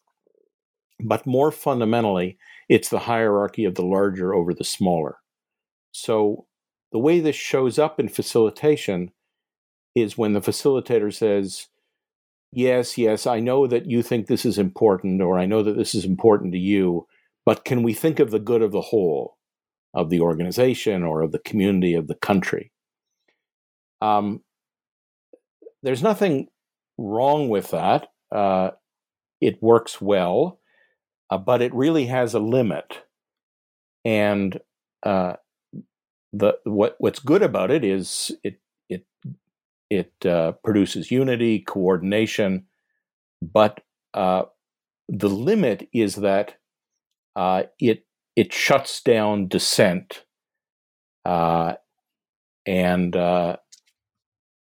but 1.04 1.26
more 1.26 1.52
fundamentally, 1.52 2.38
it's 2.70 2.90
the 2.90 3.00
hierarchy 3.00 3.66
of 3.66 3.76
the 3.76 3.84
larger 3.84 4.34
over 4.34 4.54
the 4.54 4.64
smaller. 4.64 5.18
So 5.92 6.46
the 6.92 7.00
way 7.00 7.20
this 7.20 7.36
shows 7.36 7.80
up 7.80 8.00
in 8.00 8.08
facilitation 8.08 9.12
is 9.96 10.18
when 10.18 10.34
the 10.34 10.42
facilitator 10.42 11.14
says, 11.14 11.68
Yes, 12.54 12.98
yes, 12.98 13.26
I 13.26 13.40
know 13.40 13.66
that 13.66 13.86
you 13.90 14.04
think 14.04 14.28
this 14.28 14.46
is 14.46 14.58
important, 14.58 15.22
or 15.22 15.40
I 15.40 15.46
know 15.46 15.64
that 15.64 15.78
this 15.78 15.96
is 15.96 16.04
important 16.04 16.52
to 16.52 16.60
you, 16.60 17.08
but 17.46 17.64
can 17.64 17.82
we 17.82 17.94
think 17.94 18.20
of 18.20 18.30
the 18.30 18.40
good 18.40 18.62
of 18.62 18.74
the 18.74 18.82
whole, 18.82 19.38
of 19.94 20.10
the 20.10 20.20
organization, 20.20 21.02
or 21.04 21.22
of 21.22 21.32
the 21.32 21.40
community, 21.40 21.94
of 21.94 22.08
the 22.08 22.16
country? 22.16 22.72
Um, 24.02 24.42
there's 25.84 26.04
nothing 26.04 26.48
wrong 26.98 27.50
with 27.50 27.72
that. 27.72 28.08
Uh, 28.32 28.72
it 29.42 29.62
works 29.62 30.02
well, 30.02 30.60
uh, 31.30 31.38
but 31.38 31.62
it 31.62 31.74
really 31.74 32.08
has 32.08 32.34
a 32.34 32.40
limit. 32.40 33.04
And 34.06 34.60
uh, 35.04 35.34
the 36.34 36.58
what 36.64 36.96
what's 37.00 37.20
good 37.20 37.44
about 37.44 37.72
it 37.72 37.84
is 37.84 38.32
it 38.44 38.60
it 38.90 39.06
it 39.90 40.14
uh, 40.26 40.54
produces 40.64 41.12
unity, 41.12 41.60
coordination, 41.60 42.66
but 43.42 43.82
uh, 44.14 44.44
the 45.10 45.30
limit 45.30 45.90
is 45.94 46.16
that 46.18 46.58
uh, 47.36 47.64
it 47.80 48.06
it 48.36 48.54
shuts 48.54 49.02
down 49.02 49.48
dissent 49.48 50.26
and 52.66 53.16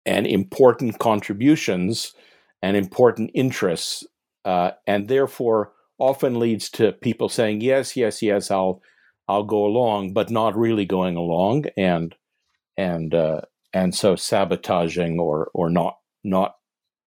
and 0.07 0.27
important 0.27 0.99
contributions 0.99 2.15
and 2.63 2.77
important 2.77 3.31
interests, 3.35 4.07
uh, 4.45 4.71
and 4.87 5.09
therefore 5.09 5.73
often 5.99 6.39
leads 6.39 6.71
to 6.71 6.93
people 6.93 7.29
saying 7.29 7.61
yes, 7.61 7.97
yes, 7.97 8.23
yes, 8.23 8.51
I'll 8.51 8.81
I'll 9.29 9.45
go 9.45 9.67
along, 9.67 10.13
but 10.13 10.31
not 10.31 10.57
really 10.57 10.85
going 10.87 11.17
along, 11.17 11.67
and 11.77 12.15
and 12.77 13.15
uh, 13.15 13.41
and 13.73 13.95
so 13.95 14.17
sabotaging 14.17 15.19
or 15.19 15.51
or 15.53 15.69
not 15.69 15.99
not 16.25 16.57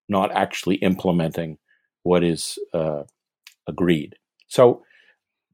not 0.09 0.31
actually 0.31 0.75
implementing 0.77 1.57
what 2.03 2.23
is 2.23 2.57
uh, 2.73 3.03
agreed. 3.67 4.15
So 4.47 4.83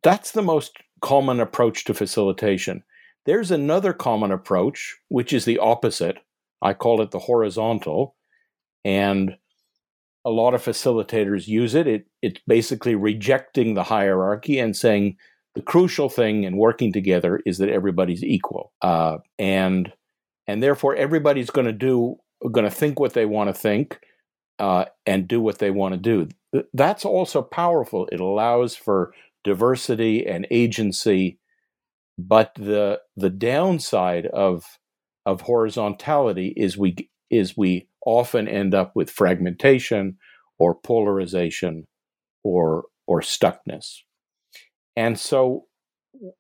that's 0.02 0.32
the 0.32 0.42
most 0.42 0.78
common 1.02 1.40
approach 1.40 1.84
to 1.86 1.94
facilitation. 1.94 2.84
There's 3.26 3.52
another 3.52 3.92
common 3.94 4.32
approach, 4.32 4.96
which 5.10 5.34
is 5.34 5.46
the 5.46 5.58
opposite. 5.60 6.20
I 6.62 6.74
call 6.74 7.02
it 7.02 7.12
the 7.12 7.20
horizontal, 7.20 8.16
and 8.84 9.38
a 10.26 10.30
lot 10.30 10.54
of 10.54 10.64
facilitators 10.64 11.48
use 11.48 11.76
it. 11.76 11.88
it 11.88 12.06
it's 12.22 12.42
basically 12.48 12.96
rejecting 12.96 13.74
the 13.74 13.84
hierarchy 13.84 14.60
and 14.60 14.76
saying 14.76 15.18
the 15.54 15.62
crucial 15.62 16.10
thing 16.10 16.44
in 16.44 16.58
working 16.58 16.92
together 16.92 17.42
is 17.46 17.60
that 17.60 17.70
everybody's 17.70 18.24
equal, 18.24 18.74
uh, 18.82 19.18
and 19.40 19.92
and 20.48 20.62
therefore 20.62 20.96
everybody's 20.96 21.50
going 21.50 21.68
to 21.68 21.74
do 21.74 22.18
going 22.52 22.66
to 22.66 22.76
think 22.76 23.00
what 23.00 23.14
they 23.14 23.26
want 23.26 23.50
to 23.50 23.54
think 23.54 24.00
uh, 24.60 24.86
and 25.06 25.28
do 25.28 25.42
what 25.42 25.60
they 25.60 25.72
want 25.72 25.94
to 25.94 26.00
do. 26.00 26.28
That's 26.74 27.06
also 27.06 27.42
powerful. 27.42 28.08
It 28.12 28.20
allows 28.20 28.76
for 28.76 29.14
diversity 29.44 30.26
and 30.26 30.48
agency, 30.52 31.40
but 32.18 32.54
the 32.56 33.00
the 33.16 33.30
downside 33.30 34.26
of 34.28 34.66
of 35.26 35.42
horizontality 35.42 36.54
is 36.56 36.78
we 36.78 36.96
is 37.30 37.58
we 37.58 37.88
often 38.06 38.48
end 38.48 38.74
up 38.74 38.92
with 38.96 39.10
fragmentation 39.10 40.18
or 40.60 40.76
polarization 40.76 41.86
or 42.44 42.86
or 43.08 43.22
stuckness. 43.22 44.00
And 44.96 45.20
so 45.20 45.66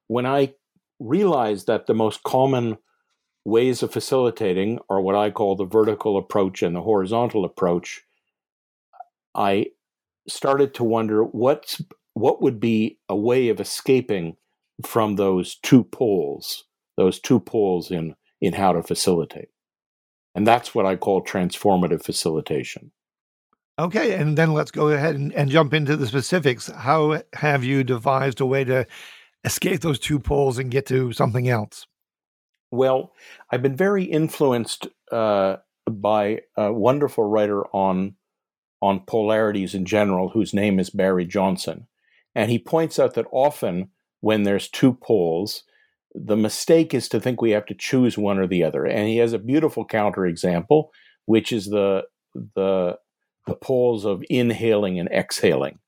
when 0.08 0.26
I 0.26 0.54
realized 1.00 1.68
that 1.68 1.88
the 1.88 1.94
most 1.94 2.24
common 2.24 2.78
ways 3.44 3.84
of 3.84 3.92
facilitating 3.92 4.80
are 4.90 5.02
what 5.02 5.16
I 5.16 5.30
call 5.30 5.56
the 5.56 5.66
vertical 5.66 6.18
approach 6.18 6.64
and 6.64 6.76
the 6.76 6.82
horizontal 6.82 7.46
approach, 7.46 8.02
I 9.36 9.68
started 10.28 10.74
to 10.76 10.84
wonder 10.84 11.24
what's 11.24 11.82
what 12.14 12.42
would 12.42 12.60
be 12.60 12.98
a 13.10 13.16
way 13.16 13.50
of 13.50 13.60
escaping 13.60 14.38
from 14.86 15.16
those 15.16 15.56
two 15.56 15.84
poles, 15.84 16.64
those 16.98 17.20
two 17.20 17.40
poles 17.40 17.92
in 17.92 18.16
in 18.46 18.54
how 18.54 18.74
to 18.74 18.84
facilitate. 18.84 19.50
And 20.36 20.46
that's 20.46 20.76
what 20.76 20.86
I 20.86 20.96
call 20.96 21.24
transformative 21.24 22.04
facilitation. 22.04 22.92
Okay, 23.78 24.14
and 24.14 24.38
then 24.38 24.54
let's 24.54 24.72
go 24.72 24.90
ahead 24.90 25.16
and, 25.16 25.34
and, 25.34 25.50
jump 25.50 25.74
into 25.74 25.98
the 25.98 26.08
specifics. 26.08 26.68
How 26.68 27.22
have 27.34 27.66
you 27.66 27.84
devised 27.84 28.40
a 28.40 28.46
way 28.46 28.64
to 28.64 28.86
escape 29.44 29.82
those 29.82 30.00
two 30.00 30.18
poles 30.18 30.58
and 30.58 30.72
get 30.72 30.86
to 30.88 31.12
something 31.12 31.50
else? 31.50 31.86
Well, 32.72 33.12
I've 33.52 33.62
been 33.62 33.76
very 33.76 34.06
influenced 34.06 34.88
uh, 35.12 35.58
by 35.90 36.42
a 36.56 36.72
wonderful 36.72 37.26
writer 37.26 37.66
on 37.68 38.16
on 38.82 39.02
polarities 39.08 39.74
in 39.74 39.86
general, 39.86 40.30
whose 40.30 40.54
name 40.54 40.80
is 40.80 40.90
Barry 40.90 41.26
Johnson, 41.26 41.88
and 42.34 42.52
he 42.52 42.60
points 42.60 43.00
out 43.00 43.16
that 43.16 43.26
often 43.32 43.90
when 44.22 44.44
there's 44.44 44.70
two 44.70 44.94
poles, 44.94 45.64
the 46.16 46.38
mistake 46.38 46.94
is 46.94 47.10
to 47.10 47.20
think 47.20 47.42
we 47.42 47.52
have 47.52 47.66
to 47.66 47.76
choose 47.76 48.18
one 48.18 48.40
or 48.40 48.48
the 48.48 48.64
other. 48.64 48.86
And 48.86 49.08
he 49.08 49.18
has 49.18 49.34
a 49.34 49.40
beautiful 49.40 49.86
counterexample, 49.86 50.90
which 51.26 51.52
is 51.52 51.68
the 51.68 52.04
the 52.56 52.98
the 53.48 53.56
poles 53.56 54.06
of 54.06 54.24
inhaling 54.30 55.00
and 55.00 55.10
exhaling. 55.10 55.80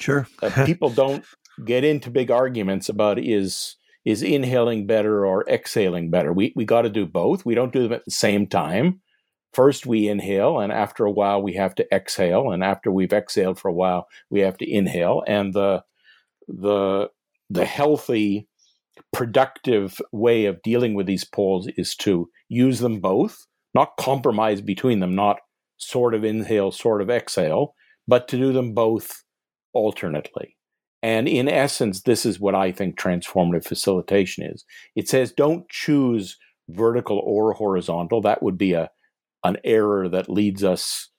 Sure. 0.00 0.26
uh, 0.42 0.64
people 0.66 0.90
don't 0.94 1.24
get 1.64 1.84
into 1.84 2.10
big 2.10 2.30
arguments 2.30 2.88
about 2.88 3.18
is 3.18 3.76
is 4.04 4.22
inhaling 4.22 4.86
better 4.86 5.24
or 5.24 5.48
exhaling 5.48 6.10
better. 6.10 6.32
We 6.32 6.52
we 6.56 6.64
got 6.64 6.82
to 6.82 6.90
do 6.90 7.06
both. 7.06 7.44
We 7.44 7.54
don't 7.54 7.72
do 7.72 7.82
them 7.82 7.92
at 7.92 8.04
the 8.04 8.10
same 8.10 8.46
time. 8.46 9.00
First 9.52 9.86
we 9.86 10.08
inhale 10.08 10.58
and 10.58 10.72
after 10.72 11.04
a 11.04 11.12
while 11.12 11.40
we 11.40 11.54
have 11.54 11.74
to 11.76 11.86
exhale 11.94 12.50
and 12.50 12.64
after 12.64 12.90
we've 12.90 13.12
exhaled 13.12 13.58
for 13.58 13.68
a 13.68 13.74
while 13.74 14.08
we 14.28 14.40
have 14.40 14.58
to 14.58 14.68
inhale 14.68 15.22
and 15.28 15.54
the 15.54 15.84
the 16.48 17.08
the 17.50 17.64
healthy 17.64 18.48
productive 19.12 20.00
way 20.12 20.46
of 20.46 20.62
dealing 20.62 20.94
with 20.94 21.06
these 21.06 21.24
poles 21.24 21.68
is 21.76 21.94
to 21.96 22.28
use 22.48 22.80
them 22.80 23.00
both, 23.00 23.46
not 23.74 23.96
compromise 23.98 24.60
between 24.60 25.00
them, 25.00 25.14
not 25.14 25.38
sort 25.76 26.14
of 26.14 26.24
inhale, 26.24 26.70
sort 26.72 27.02
of 27.02 27.10
exhale, 27.10 27.74
but 28.06 28.28
to 28.28 28.36
do 28.36 28.52
them 28.52 28.74
both 28.74 29.24
alternately. 29.72 30.56
And 31.02 31.28
in 31.28 31.48
essence, 31.48 32.02
this 32.02 32.24
is 32.24 32.40
what 32.40 32.54
I 32.54 32.72
think 32.72 32.98
transformative 32.98 33.66
facilitation 33.66 34.44
is. 34.44 34.64
It 34.96 35.08
says 35.08 35.32
don't 35.32 35.68
choose 35.68 36.38
vertical 36.68 37.18
or 37.18 37.52
horizontal. 37.52 38.22
That 38.22 38.42
would 38.42 38.56
be 38.56 38.72
a 38.72 38.90
an 39.42 39.58
error 39.62 40.08
that 40.08 40.30
leads 40.30 40.64
us 40.64 41.10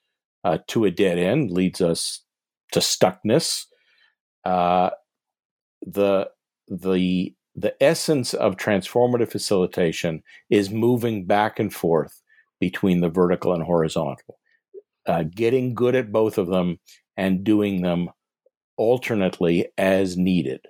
uh, 0.44 0.58
to 0.68 0.86
a 0.86 0.92
dead 0.92 1.20
end, 1.20 1.52
leads 1.52 1.80
us 1.80 2.22
to 2.72 2.80
stuckness. 2.80 3.66
Uh, 4.44 4.90
the 5.86 6.30
the 6.68 7.36
the 7.56 7.76
essence 7.82 8.34
of 8.34 8.58
transformative 8.58 9.32
facilitation 9.32 10.22
is 10.50 10.70
moving 10.70 11.26
back 11.26 11.60
and 11.60 11.74
forth 11.74 12.22
between 12.60 13.02
the 13.02 13.10
vertical 13.10 13.54
and 13.54 13.64
horizontal 13.64 14.38
uh, 15.06 15.24
getting 15.24 15.74
good 15.74 15.96
at 15.96 16.12
both 16.12 16.38
of 16.38 16.48
them 16.48 16.80
and 17.18 17.44
doing 17.44 17.82
them 17.82 18.10
alternately 18.78 19.68
as 19.78 20.18
needed. 20.18 20.62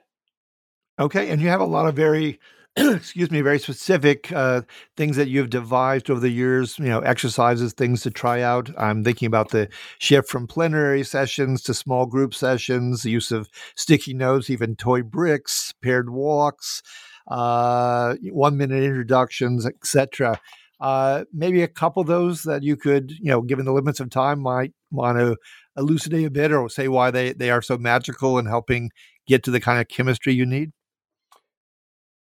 Okay, 1.00 1.30
and 1.30 1.41
you 1.41 1.50
have 1.50 1.62
a 1.62 1.65
lot 1.65 1.88
of 1.88 1.95
very, 1.95 2.39
excuse 2.78 3.32
me, 3.32 3.40
very 3.40 3.58
specific 3.60 4.32
uh, 4.34 4.62
things 4.98 5.16
that 5.16 5.30
you've 5.30 5.50
devised 5.50 6.10
over 6.10 6.20
the 6.20 6.30
years. 6.30 6.78
You 6.78 6.86
know, 6.86 7.00
exercises, 7.00 7.72
things 7.74 8.02
to 8.02 8.12
try 8.12 8.42
out. 8.42 8.70
I'm 8.78 9.04
thinking 9.04 9.28
about 9.28 9.52
the 9.52 9.70
shift 10.00 10.28
from 10.30 10.46
plenary 10.46 11.04
sessions 11.04 11.62
to 11.64 11.74
small 11.74 12.06
group 12.06 12.34
sessions, 12.34 13.04
the 13.04 13.12
use 13.12 13.32
of 13.32 13.48
sticky 13.78 14.14
notes, 14.14 14.50
even 14.50 14.76
toy 14.76 15.04
bricks, 15.04 15.74
paired 15.82 16.10
walks, 16.10 16.82
uh, 17.30 18.16
one 18.32 18.58
minute 18.58 18.84
introductions, 18.84 19.66
etc. 19.66 20.38
Uh, 20.82 21.24
maybe 21.34 21.62
a 21.64 21.70
couple 21.70 22.02
of 22.02 22.08
those 22.08 22.44
that 22.44 22.62
you 22.62 22.76
could, 22.76 23.12
you 23.12 23.32
know, 23.32 23.42
given 23.42 23.64
the 23.64 23.72
limits 23.74 24.02
of 24.02 24.10
time, 24.10 24.42
might 24.42 24.74
want 24.92 25.18
to 25.18 25.38
elucidate 25.78 26.26
a 26.26 26.30
bit 26.30 26.52
or 26.52 26.68
say 26.68 26.90
why 26.90 27.10
they, 27.10 27.32
they 27.32 27.50
are 27.52 27.62
so 27.62 27.78
magical 27.78 28.38
in 28.38 28.46
helping 28.46 28.90
get 29.28 29.44
to 29.44 29.52
the 29.52 29.62
kind 29.62 29.80
of 29.80 29.88
chemistry 29.88 30.34
you 30.34 30.46
need? 30.46 30.72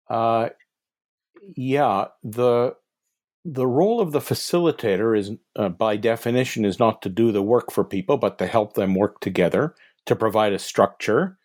Uh, 0.09 0.49
yeah, 1.55 2.05
the 2.23 2.75
the 3.45 3.67
role 3.67 4.01
of 4.01 4.11
the 4.11 4.19
facilitator 4.19 5.17
is, 5.17 5.31
uh, 5.55 5.69
by 5.69 5.97
definition, 5.97 6.65
is 6.65 6.79
not 6.79 7.01
to 7.01 7.09
do 7.09 7.31
the 7.31 7.41
work 7.43 7.71
for 7.71 7.83
people, 7.85 8.17
but 8.17 8.37
to 8.39 8.47
help 8.47 8.73
them 8.73 8.95
work 8.95 9.21
together 9.21 9.75
to 10.05 10.15
provide 10.15 10.53
a 10.53 10.59
structure, 10.59 11.37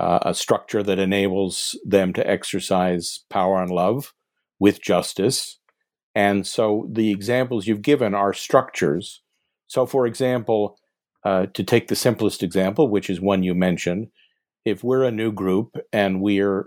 uh, 0.00 0.20
a 0.22 0.34
structure 0.34 0.82
that 0.82 0.98
enables 0.98 1.78
them 1.84 2.12
to 2.14 2.28
exercise 2.28 3.20
power 3.30 3.62
and 3.62 3.70
love 3.70 4.14
with 4.60 4.82
justice 4.82 5.58
and 6.14 6.46
so 6.46 6.88
the 6.92 7.10
examples 7.10 7.66
you've 7.66 7.82
given 7.82 8.14
are 8.14 8.32
structures. 8.32 9.22
So, 9.66 9.86
for 9.86 10.06
example, 10.06 10.78
uh, 11.24 11.46
to 11.54 11.62
take 11.64 11.88
the 11.88 11.96
simplest 11.96 12.42
example, 12.42 12.88
which 12.88 13.10
is 13.10 13.20
one 13.20 13.42
you 13.42 13.54
mentioned, 13.54 14.08
if 14.64 14.84
we're 14.84 15.04
a 15.04 15.12
new 15.12 15.32
group 15.32 15.76
and 15.92 16.20
we're 16.20 16.66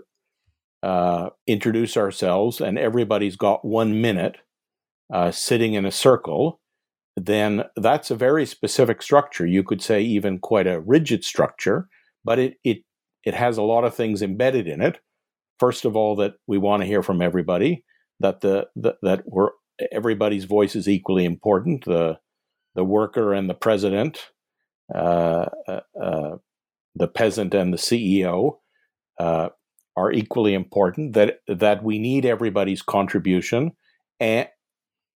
uh, 0.82 1.30
introduce 1.46 1.96
ourselves 1.96 2.60
and 2.60 2.78
everybody's 2.78 3.36
got 3.36 3.64
one 3.64 4.00
minute 4.00 4.38
uh, 5.12 5.30
sitting 5.30 5.74
in 5.74 5.84
a 5.84 5.92
circle, 5.92 6.60
then 7.16 7.64
that's 7.76 8.10
a 8.10 8.16
very 8.16 8.46
specific 8.46 9.02
structure. 9.02 9.46
You 9.46 9.62
could 9.62 9.82
say 9.82 10.00
even 10.00 10.38
quite 10.38 10.66
a 10.66 10.80
rigid 10.80 11.24
structure, 11.24 11.88
but 12.24 12.38
it 12.38 12.54
it 12.64 12.78
it 13.24 13.34
has 13.34 13.58
a 13.58 13.62
lot 13.62 13.84
of 13.84 13.94
things 13.94 14.22
embedded 14.22 14.66
in 14.66 14.80
it. 14.80 14.98
First 15.60 15.84
of 15.84 15.94
all, 15.94 16.16
that 16.16 16.34
we 16.46 16.58
want 16.58 16.82
to 16.82 16.86
hear 16.86 17.02
from 17.02 17.22
everybody, 17.22 17.84
that 18.20 18.40
the, 18.40 18.68
the 18.74 18.96
that 19.02 19.22
we're 19.26 19.50
everybody's 19.90 20.44
voice 20.44 20.74
is 20.74 20.88
equally 20.88 21.24
important. 21.24 21.84
The 21.84 22.18
the 22.74 22.84
worker 22.84 23.34
and 23.34 23.50
the 23.50 23.54
president, 23.54 24.30
uh, 24.94 25.46
uh, 25.68 25.80
uh 26.00 26.36
the 26.94 27.08
peasant 27.08 27.54
and 27.54 27.72
the 27.72 27.78
CEO 27.78 28.58
uh, 29.18 29.50
are 29.96 30.12
equally 30.12 30.54
important. 30.54 31.14
That 31.14 31.40
that 31.46 31.82
we 31.82 31.98
need 31.98 32.24
everybody's 32.24 32.82
contribution, 32.82 33.72
and 34.20 34.48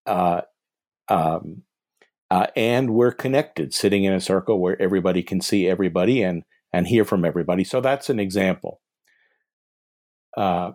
uh, 0.06 0.42
um, 1.08 1.62
uh, 2.30 2.46
and 2.56 2.90
we're 2.90 3.12
connected, 3.12 3.72
sitting 3.72 4.04
in 4.04 4.12
a 4.12 4.20
circle 4.20 4.60
where 4.60 4.80
everybody 4.80 5.22
can 5.22 5.40
see 5.40 5.68
everybody 5.68 6.22
and 6.22 6.42
and 6.72 6.86
hear 6.86 7.04
from 7.04 7.24
everybody. 7.24 7.64
So 7.64 7.80
that's 7.80 8.10
an 8.10 8.18
example. 8.18 8.80
Uh, 10.36 10.72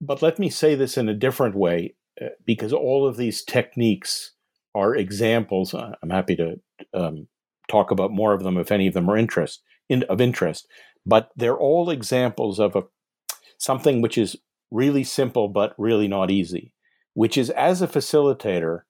but 0.00 0.22
let 0.22 0.38
me 0.38 0.48
say 0.48 0.74
this 0.74 0.96
in 0.96 1.08
a 1.08 1.14
different 1.14 1.56
way, 1.56 1.94
uh, 2.20 2.26
because 2.44 2.72
all 2.72 3.06
of 3.06 3.16
these 3.16 3.42
techniques 3.42 4.32
are 4.74 4.94
examples. 4.94 5.74
Uh, 5.74 5.94
I'm 6.02 6.10
happy 6.10 6.36
to 6.36 6.60
um, 6.94 7.26
talk 7.68 7.90
about 7.90 8.12
more 8.12 8.32
of 8.32 8.42
them 8.42 8.56
if 8.58 8.70
any 8.70 8.86
of 8.86 8.94
them 8.94 9.10
are 9.10 9.16
interest 9.16 9.62
in, 9.88 10.04
of 10.04 10.20
interest. 10.20 10.68
But 11.04 11.30
they're 11.34 11.58
all 11.58 11.90
examples 11.90 12.60
of 12.60 12.76
a 12.76 12.82
something 13.58 14.00
which 14.00 14.16
is 14.16 14.36
really 14.70 15.04
simple 15.04 15.48
but 15.48 15.74
really 15.78 16.08
not 16.08 16.30
easy. 16.30 16.72
Which 17.14 17.36
is 17.36 17.50
as 17.50 17.82
a 17.82 17.88
facilitator, 17.88 18.82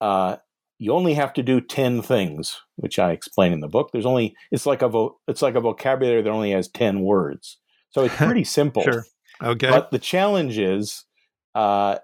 uh, 0.00 0.36
you 0.78 0.92
only 0.92 1.14
have 1.14 1.32
to 1.34 1.42
do 1.42 1.60
10 1.60 2.02
things 2.02 2.60
which 2.76 2.98
i 2.98 3.12
explain 3.12 3.52
in 3.52 3.60
the 3.60 3.68
book. 3.68 3.90
There's 3.92 4.06
only 4.06 4.34
it's 4.50 4.66
like 4.66 4.82
a 4.82 4.88
vo- 4.88 5.18
it's 5.28 5.42
like 5.42 5.54
a 5.54 5.60
vocabulary 5.60 6.22
that 6.22 6.30
only 6.30 6.50
has 6.50 6.68
10 6.68 7.00
words. 7.02 7.58
So 7.90 8.02
it's 8.04 8.16
pretty 8.16 8.44
simple 8.44 8.82
sure. 8.82 9.04
Okay. 9.42 9.70
but 9.70 9.90
the 9.90 9.98
challenge 9.98 10.58
is 10.58 11.04
uh, 11.54 11.98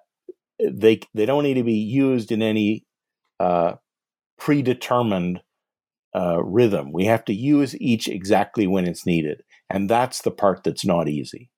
they 0.61 1.01
they 1.15 1.27
don't 1.27 1.45
need 1.45 1.55
to 1.55 1.65
be 1.65 1.73
used 1.73 2.31
in 2.31 2.43
any 2.43 2.85
uh, 3.41 3.75
predetermined 4.39 5.41
uh, 6.15 6.43
rhythm. 6.43 6.93
We 6.93 7.07
have 7.07 7.25
to 7.27 7.35
use 7.35 7.77
each 7.81 8.07
exactly 8.09 8.67
when 8.67 8.87
it's 8.87 9.07
needed 9.07 9.43
and 9.71 9.89
that's 9.89 10.23
the 10.23 10.31
part 10.31 10.65
that's 10.65 10.85
not 10.85 11.09
easy 11.09 11.51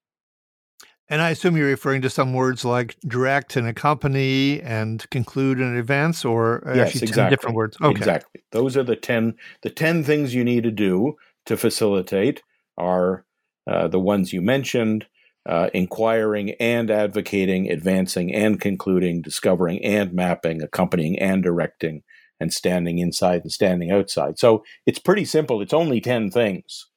and 1.11 1.21
I 1.21 1.31
assume 1.31 1.57
you're 1.57 1.67
referring 1.67 2.01
to 2.03 2.09
some 2.09 2.33
words 2.33 2.63
like 2.63 2.95
direct 3.01 3.57
and 3.57 3.67
accompany 3.67 4.61
and 4.61 5.07
conclude 5.09 5.59
and 5.59 5.77
advance, 5.77 6.23
or 6.23 6.63
yes, 6.65 6.87
actually 6.87 7.09
exactly. 7.09 7.35
different 7.35 7.55
words. 7.57 7.77
Okay. 7.81 7.97
Exactly. 7.97 8.41
Those 8.53 8.77
are 8.77 8.83
the 8.83 8.95
ten 8.95 9.35
the 9.61 9.69
ten 9.69 10.05
things 10.05 10.33
you 10.33 10.45
need 10.45 10.63
to 10.63 10.71
do 10.71 11.17
to 11.45 11.57
facilitate 11.57 12.41
are 12.77 13.25
uh, 13.69 13.89
the 13.89 13.99
ones 13.99 14.31
you 14.31 14.41
mentioned: 14.41 15.05
uh, 15.45 15.69
inquiring 15.73 16.51
and 16.61 16.89
advocating, 16.89 17.69
advancing 17.69 18.33
and 18.33 18.61
concluding, 18.61 19.21
discovering 19.21 19.83
and 19.83 20.13
mapping, 20.13 20.63
accompanying 20.63 21.19
and 21.19 21.43
directing, 21.43 22.03
and 22.39 22.53
standing 22.53 22.99
inside 22.99 23.41
and 23.41 23.51
standing 23.51 23.91
outside. 23.91 24.39
So 24.39 24.63
it's 24.85 24.99
pretty 24.99 25.25
simple. 25.25 25.61
It's 25.61 25.73
only 25.73 25.99
ten 25.99 26.31
things. 26.31 26.87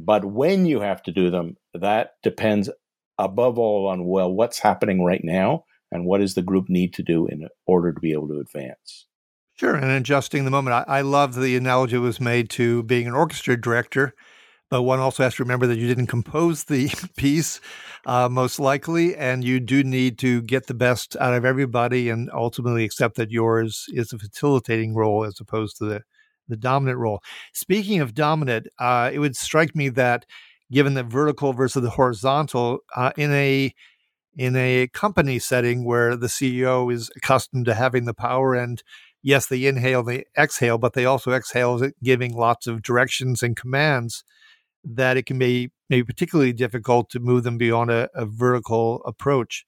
But 0.00 0.24
when 0.24 0.64
you 0.64 0.80
have 0.80 1.02
to 1.02 1.12
do 1.12 1.28
them, 1.28 1.56
that 1.74 2.12
depends 2.22 2.70
above 3.18 3.58
all 3.58 3.86
on 3.88 4.04
well 4.04 4.32
what's 4.32 4.58
happening 4.58 5.02
right 5.04 5.22
now 5.24 5.64
and 5.90 6.04
what 6.04 6.18
does 6.18 6.34
the 6.34 6.42
group 6.42 6.68
need 6.68 6.92
to 6.94 7.02
do 7.02 7.26
in 7.26 7.48
order 7.66 7.92
to 7.92 8.00
be 8.00 8.12
able 8.12 8.28
to 8.28 8.40
advance 8.40 9.06
sure 9.54 9.74
and 9.74 9.90
adjusting 9.90 10.44
the 10.44 10.50
moment 10.50 10.74
i, 10.74 10.98
I 10.98 11.00
love 11.02 11.34
the 11.34 11.56
analogy 11.56 11.96
that 11.96 12.02
was 12.02 12.20
made 12.20 12.50
to 12.50 12.82
being 12.84 13.06
an 13.06 13.14
orchestra 13.14 13.60
director 13.60 14.14
but 14.70 14.82
one 14.82 14.98
also 14.98 15.22
has 15.22 15.36
to 15.36 15.42
remember 15.42 15.66
that 15.66 15.78
you 15.78 15.88
didn't 15.88 16.08
compose 16.08 16.64
the 16.64 16.90
piece 17.16 17.60
uh, 18.06 18.28
most 18.28 18.60
likely 18.60 19.16
and 19.16 19.42
you 19.42 19.60
do 19.60 19.82
need 19.82 20.18
to 20.18 20.42
get 20.42 20.66
the 20.66 20.74
best 20.74 21.16
out 21.20 21.34
of 21.34 21.44
everybody 21.44 22.10
and 22.10 22.30
ultimately 22.34 22.84
accept 22.84 23.16
that 23.16 23.30
yours 23.30 23.86
is 23.88 24.12
a 24.12 24.18
facilitating 24.18 24.94
role 24.94 25.24
as 25.24 25.40
opposed 25.40 25.78
to 25.78 25.84
the 25.84 26.02
the 26.48 26.56
dominant 26.56 26.98
role. 26.98 27.20
Speaking 27.52 28.00
of 28.00 28.14
dominant, 28.14 28.68
uh, 28.78 29.10
it 29.12 29.18
would 29.18 29.36
strike 29.36 29.76
me 29.76 29.90
that 29.90 30.24
given 30.70 30.94
the 30.94 31.02
vertical 31.02 31.52
versus 31.52 31.82
the 31.82 31.90
horizontal 31.90 32.80
uh, 32.96 33.12
in 33.16 33.32
a 33.32 33.72
in 34.36 34.54
a 34.54 34.88
company 34.92 35.38
setting 35.38 35.84
where 35.84 36.14
the 36.16 36.28
CEO 36.28 36.92
is 36.92 37.10
accustomed 37.16 37.64
to 37.66 37.74
having 37.74 38.04
the 38.04 38.14
power 38.14 38.54
and 38.54 38.82
yes 39.22 39.46
they 39.46 39.66
inhale 39.66 40.02
they 40.02 40.24
exhale 40.36 40.78
but 40.78 40.92
they 40.92 41.04
also 41.04 41.32
exhale 41.32 41.90
giving 42.02 42.34
lots 42.34 42.66
of 42.66 42.82
directions 42.82 43.42
and 43.42 43.56
commands 43.56 44.22
that 44.84 45.16
it 45.16 45.26
can 45.26 45.38
be 45.38 45.70
maybe 45.90 46.04
particularly 46.04 46.52
difficult 46.52 47.10
to 47.10 47.20
move 47.20 47.44
them 47.44 47.58
beyond 47.58 47.90
a, 47.90 48.08
a 48.14 48.26
vertical 48.26 49.02
approach. 49.04 49.64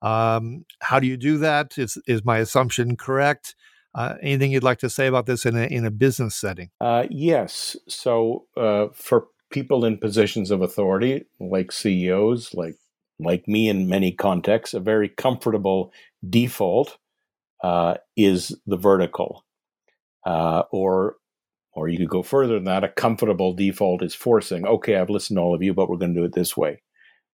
Um, 0.00 0.64
how 0.80 0.98
do 0.98 1.06
you 1.06 1.16
do 1.16 1.38
that? 1.38 1.78
Is, 1.78 1.98
is 2.06 2.24
my 2.24 2.38
assumption 2.38 2.96
correct? 2.96 3.54
Uh, 3.94 4.14
anything 4.22 4.50
you'd 4.50 4.62
like 4.62 4.78
to 4.78 4.90
say 4.90 5.06
about 5.06 5.26
this 5.26 5.44
in 5.44 5.56
a, 5.56 5.64
in 5.64 5.84
a 5.84 5.90
business 5.90 6.34
setting? 6.34 6.70
Uh, 6.80 7.06
yes. 7.10 7.76
So 7.88 8.46
uh, 8.56 8.86
for 8.94 9.26
people 9.52 9.84
in 9.84 9.98
positions 9.98 10.50
of 10.50 10.62
authority, 10.62 11.26
like 11.38 11.70
CEOs, 11.70 12.54
like 12.54 12.76
like 13.18 13.46
me 13.46 13.68
in 13.68 13.88
many 13.88 14.10
contexts, 14.10 14.74
a 14.74 14.80
very 14.80 15.08
comfortable 15.08 15.92
default 16.28 16.98
uh, 17.62 17.94
is 18.16 18.56
the 18.66 18.76
vertical, 18.76 19.44
uh, 20.26 20.62
or 20.72 21.16
or 21.74 21.88
you 21.88 21.98
could 21.98 22.08
go 22.08 22.22
further 22.22 22.54
than 22.54 22.64
that. 22.64 22.84
A 22.84 22.88
comfortable 22.88 23.54
default 23.54 24.02
is 24.02 24.14
forcing. 24.14 24.66
Okay, 24.66 24.96
I've 24.96 25.10
listened 25.10 25.36
to 25.36 25.42
all 25.42 25.54
of 25.54 25.62
you, 25.62 25.72
but 25.72 25.88
we're 25.88 25.96
going 25.96 26.14
to 26.14 26.20
do 26.20 26.24
it 26.24 26.34
this 26.34 26.56
way. 26.56 26.82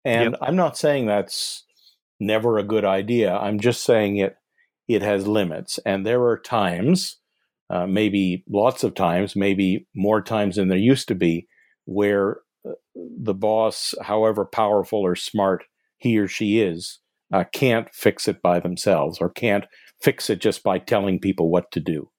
And 0.04 0.32
yep. 0.32 0.40
I'm 0.42 0.56
not 0.56 0.78
saying 0.78 1.06
that's 1.06 1.64
never 2.20 2.58
a 2.58 2.64
good 2.64 2.86
idea. 2.86 3.36
I'm 3.36 3.60
just 3.60 3.84
saying 3.84 4.18
it 4.18 4.38
it 4.88 5.02
has 5.02 5.28
limits, 5.28 5.80
and 5.86 6.06
there 6.06 6.24
are 6.24 6.38
times, 6.38 7.18
uh, 7.70 7.88
maybe 7.88 8.44
lots 8.48 8.84
of 8.84 8.94
times, 8.94 9.36
maybe 9.36 9.88
more 9.96 10.22
times 10.22 10.58
than 10.58 10.68
there 10.68 10.78
used 10.78 11.08
to 11.08 11.16
be, 11.16 11.48
where 11.86 12.38
uh, 12.68 12.74
the 12.96 13.34
boss, 13.34 13.96
however 14.02 14.46
powerful 14.46 15.00
or 15.00 15.16
smart 15.16 15.66
he 15.98 16.18
or 16.18 16.28
she 16.28 16.60
is, 16.60 17.00
uh, 17.34 17.44
can't 17.54 17.94
fix 17.94 18.28
it 18.28 18.42
by 18.42 18.60
themselves 18.60 19.20
or 19.20 19.30
can't 19.30 19.66
fix 20.02 20.30
it 20.30 20.40
just 20.40 20.64
by 20.64 20.78
telling 20.78 21.20
people 21.20 21.50
what 21.50 21.72
to 21.72 21.80
do. 21.80 22.10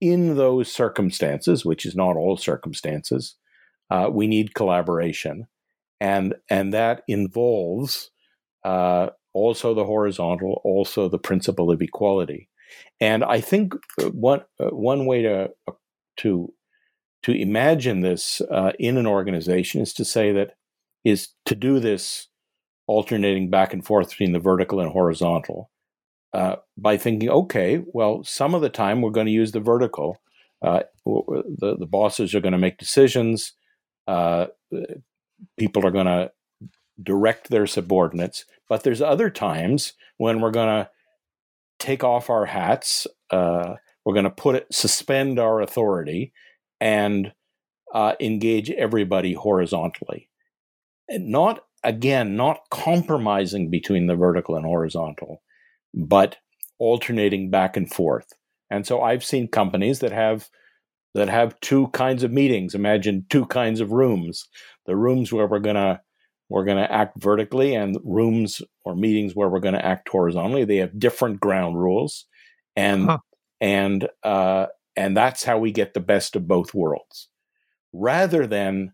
In 0.00 0.36
those 0.36 0.70
circumstances, 0.70 1.64
which 1.64 1.86
is 1.86 1.94
not 1.94 2.16
all 2.16 2.36
circumstances, 2.36 3.36
uh, 3.90 4.08
we 4.10 4.26
need 4.26 4.54
collaboration, 4.54 5.46
and 6.00 6.34
and 6.50 6.72
that 6.72 7.02
involves 7.06 8.10
uh, 8.64 9.10
also 9.32 9.74
the 9.74 9.84
horizontal, 9.84 10.60
also 10.64 11.08
the 11.08 11.18
principle 11.18 11.70
of 11.70 11.82
equality. 11.82 12.48
And 13.00 13.24
I 13.24 13.40
think 13.40 13.74
uh, 14.00 14.06
one 14.10 14.42
uh, 14.58 14.70
one 14.70 15.06
way 15.06 15.22
to 15.22 15.50
to 16.18 16.52
to 17.24 17.32
imagine 17.32 18.00
this 18.00 18.40
uh, 18.50 18.72
in 18.78 18.96
an 18.96 19.06
organization 19.06 19.80
is 19.80 19.92
to 19.94 20.04
say 20.04 20.32
that 20.32 20.56
is 21.04 21.28
to 21.46 21.54
do 21.54 21.80
this 21.80 22.28
alternating 22.86 23.50
back 23.50 23.72
and 23.72 23.84
forth 23.84 24.10
between 24.10 24.32
the 24.32 24.38
vertical 24.38 24.78
and 24.78 24.90
horizontal 24.90 25.70
uh, 26.34 26.56
by 26.76 26.96
thinking, 26.96 27.30
okay, 27.30 27.82
well, 27.86 28.22
some 28.24 28.54
of 28.54 28.60
the 28.60 28.68
time 28.68 29.00
we're 29.00 29.10
going 29.10 29.26
to 29.26 29.32
use 29.32 29.52
the 29.52 29.60
vertical. 29.60 30.20
Uh, 30.60 30.80
the, 31.06 31.76
the 31.78 31.86
bosses 31.86 32.34
are 32.34 32.40
going 32.40 32.52
to 32.52 32.58
make 32.58 32.76
decisions. 32.78 33.52
Uh, 34.06 34.46
people 35.58 35.86
are 35.86 35.90
going 35.90 36.06
to 36.06 36.30
direct 37.02 37.48
their 37.48 37.66
subordinates. 37.66 38.44
But 38.68 38.82
there's 38.82 39.02
other 39.02 39.30
times 39.30 39.94
when 40.18 40.40
we're 40.40 40.50
going 40.50 40.84
to 40.84 40.90
take 41.78 42.04
off 42.04 42.28
our 42.28 42.46
hats. 42.46 43.06
Uh, 43.30 43.76
we're 44.04 44.14
going 44.14 44.24
to 44.24 44.30
put 44.30 44.56
it, 44.56 44.66
suspend 44.70 45.38
our 45.38 45.60
authority, 45.60 46.32
and 46.84 47.32
uh, 47.94 48.12
engage 48.20 48.70
everybody 48.70 49.32
horizontally. 49.32 50.28
And 51.08 51.28
not, 51.30 51.64
again, 51.82 52.36
not 52.36 52.60
compromising 52.70 53.70
between 53.70 54.06
the 54.06 54.16
vertical 54.16 54.54
and 54.54 54.66
horizontal, 54.66 55.42
but 55.94 56.36
alternating 56.78 57.50
back 57.50 57.78
and 57.78 57.90
forth. 57.90 58.34
And 58.70 58.86
so 58.86 59.00
I've 59.00 59.24
seen 59.24 59.48
companies 59.48 60.00
that 60.00 60.12
have 60.12 60.50
that 61.14 61.28
have 61.28 61.58
two 61.60 61.88
kinds 61.88 62.22
of 62.22 62.32
meetings. 62.32 62.74
Imagine 62.74 63.24
two 63.30 63.46
kinds 63.46 63.80
of 63.80 63.92
rooms. 63.92 64.46
The 64.84 64.96
rooms 64.96 65.32
where 65.32 65.46
we're 65.46 65.60
gonna 65.60 66.02
we're 66.50 66.64
gonna 66.64 66.88
act 66.90 67.22
vertically 67.22 67.74
and 67.74 67.96
rooms 68.04 68.60
or 68.84 68.94
meetings 68.94 69.34
where 69.34 69.48
we're 69.48 69.60
gonna 69.60 69.78
act 69.78 70.08
horizontally. 70.10 70.64
They 70.64 70.78
have 70.78 70.98
different 70.98 71.40
ground 71.40 71.78
rules. 71.78 72.26
And 72.76 73.06
huh. 73.06 73.18
and 73.60 74.08
uh, 74.22 74.66
and 74.96 75.16
that's 75.16 75.44
how 75.44 75.58
we 75.58 75.72
get 75.72 75.94
the 75.94 76.00
best 76.00 76.36
of 76.36 76.48
both 76.48 76.74
worlds. 76.74 77.28
Rather 77.92 78.46
than 78.46 78.92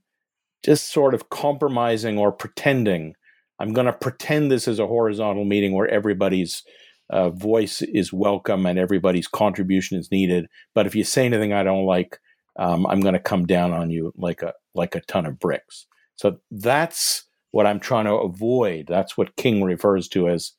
just 0.62 0.92
sort 0.92 1.14
of 1.14 1.30
compromising 1.30 2.18
or 2.18 2.32
pretending. 2.32 3.14
I'm 3.58 3.72
going 3.72 3.86
to 3.86 3.92
pretend 3.92 4.50
this 4.50 4.68
is 4.68 4.78
a 4.78 4.86
horizontal 4.86 5.44
meeting 5.44 5.74
where 5.74 5.88
everybody's 5.88 6.62
uh, 7.10 7.30
voice 7.30 7.82
is 7.82 8.12
welcome 8.12 8.66
and 8.66 8.78
everybody's 8.78 9.26
contribution 9.26 9.98
is 9.98 10.10
needed. 10.10 10.46
But 10.74 10.86
if 10.86 10.94
you 10.94 11.04
say 11.04 11.26
anything 11.26 11.52
I 11.52 11.62
don't 11.62 11.86
like, 11.86 12.18
um, 12.58 12.86
I'm 12.86 13.00
going 13.00 13.14
to 13.14 13.20
come 13.20 13.46
down 13.46 13.72
on 13.72 13.90
you 13.90 14.12
like 14.16 14.42
a 14.42 14.52
like 14.74 14.94
a 14.94 15.00
ton 15.00 15.26
of 15.26 15.38
bricks. 15.38 15.86
So 16.16 16.38
that's 16.50 17.24
what 17.50 17.66
I'm 17.66 17.80
trying 17.80 18.04
to 18.04 18.14
avoid. 18.14 18.86
That's 18.86 19.16
what 19.16 19.36
King 19.36 19.64
refers 19.64 20.08
to 20.08 20.28
as 20.28 20.52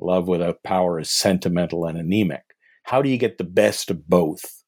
love 0.00 0.28
without 0.28 0.62
power 0.62 0.98
is 0.98 1.10
sentimental 1.10 1.84
and 1.84 1.98
anemic. 1.98 2.44
How 2.84 3.02
do 3.02 3.10
you 3.10 3.18
get 3.18 3.36
the 3.36 3.44
best 3.44 3.90
of 3.90 4.08
both? 4.08 4.64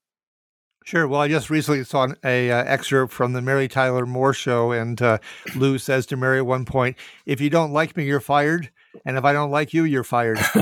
Sure. 0.91 1.07
Well, 1.07 1.21
I 1.21 1.29
just 1.29 1.51
recently 1.51 1.85
saw 1.85 2.03
an 2.03 2.17
a, 2.25 2.51
uh, 2.51 2.65
excerpt 2.65 3.13
from 3.13 3.33
the 3.33 3.41
Mary 3.41 3.69
Tyler 3.69 4.07
Moore 4.07 4.35
show, 4.35 4.73
and 4.73 5.01
uh, 5.01 5.19
Lou 5.55 5.79
says 5.79 6.05
to 6.07 6.17
Mary 6.17 6.39
at 6.39 6.47
one 6.47 6.65
point, 6.65 6.97
"If 7.27 7.41
you 7.41 7.49
don't 7.49 7.73
like 7.73 7.97
me, 7.97 8.07
you're 8.07 8.19
fired, 8.19 8.73
and 9.07 9.17
if 9.17 9.25
I 9.25 9.33
don't 9.33 9.53
like 9.53 9.73
you, 9.73 9.85
you're 9.85 10.03
fired." 10.03 10.41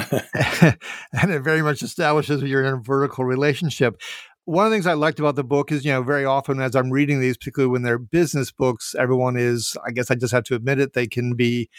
and 1.15 1.31
it 1.31 1.41
very 1.41 1.63
much 1.63 1.83
establishes 1.83 2.43
you're 2.43 2.63
in 2.63 2.75
a 2.75 2.77
vertical 2.77 3.25
relationship. 3.25 3.99
One 4.45 4.67
of 4.67 4.71
the 4.71 4.77
things 4.77 4.87
I 4.87 4.93
liked 4.93 5.19
about 5.19 5.35
the 5.35 5.45
book 5.45 5.73
is, 5.73 5.83
you 5.83 5.93
know, 5.93 6.03
very 6.03 6.27
often 6.27 6.61
as 6.61 6.77
I'm 6.77 6.91
reading 6.91 7.21
these, 7.21 7.39
particularly 7.39 7.73
when 7.73 7.83
they're 7.83 7.97
business 7.97 8.53
books, 8.53 8.95
everyone 8.99 9.39
is, 9.39 9.79
I 9.87 9.93
guess 9.93 10.11
I 10.11 10.15
just 10.15 10.35
have 10.35 10.45
to 10.45 10.55
admit 10.55 10.79
it, 10.79 10.93
they 10.93 11.07
can 11.07 11.37
be 11.37 11.71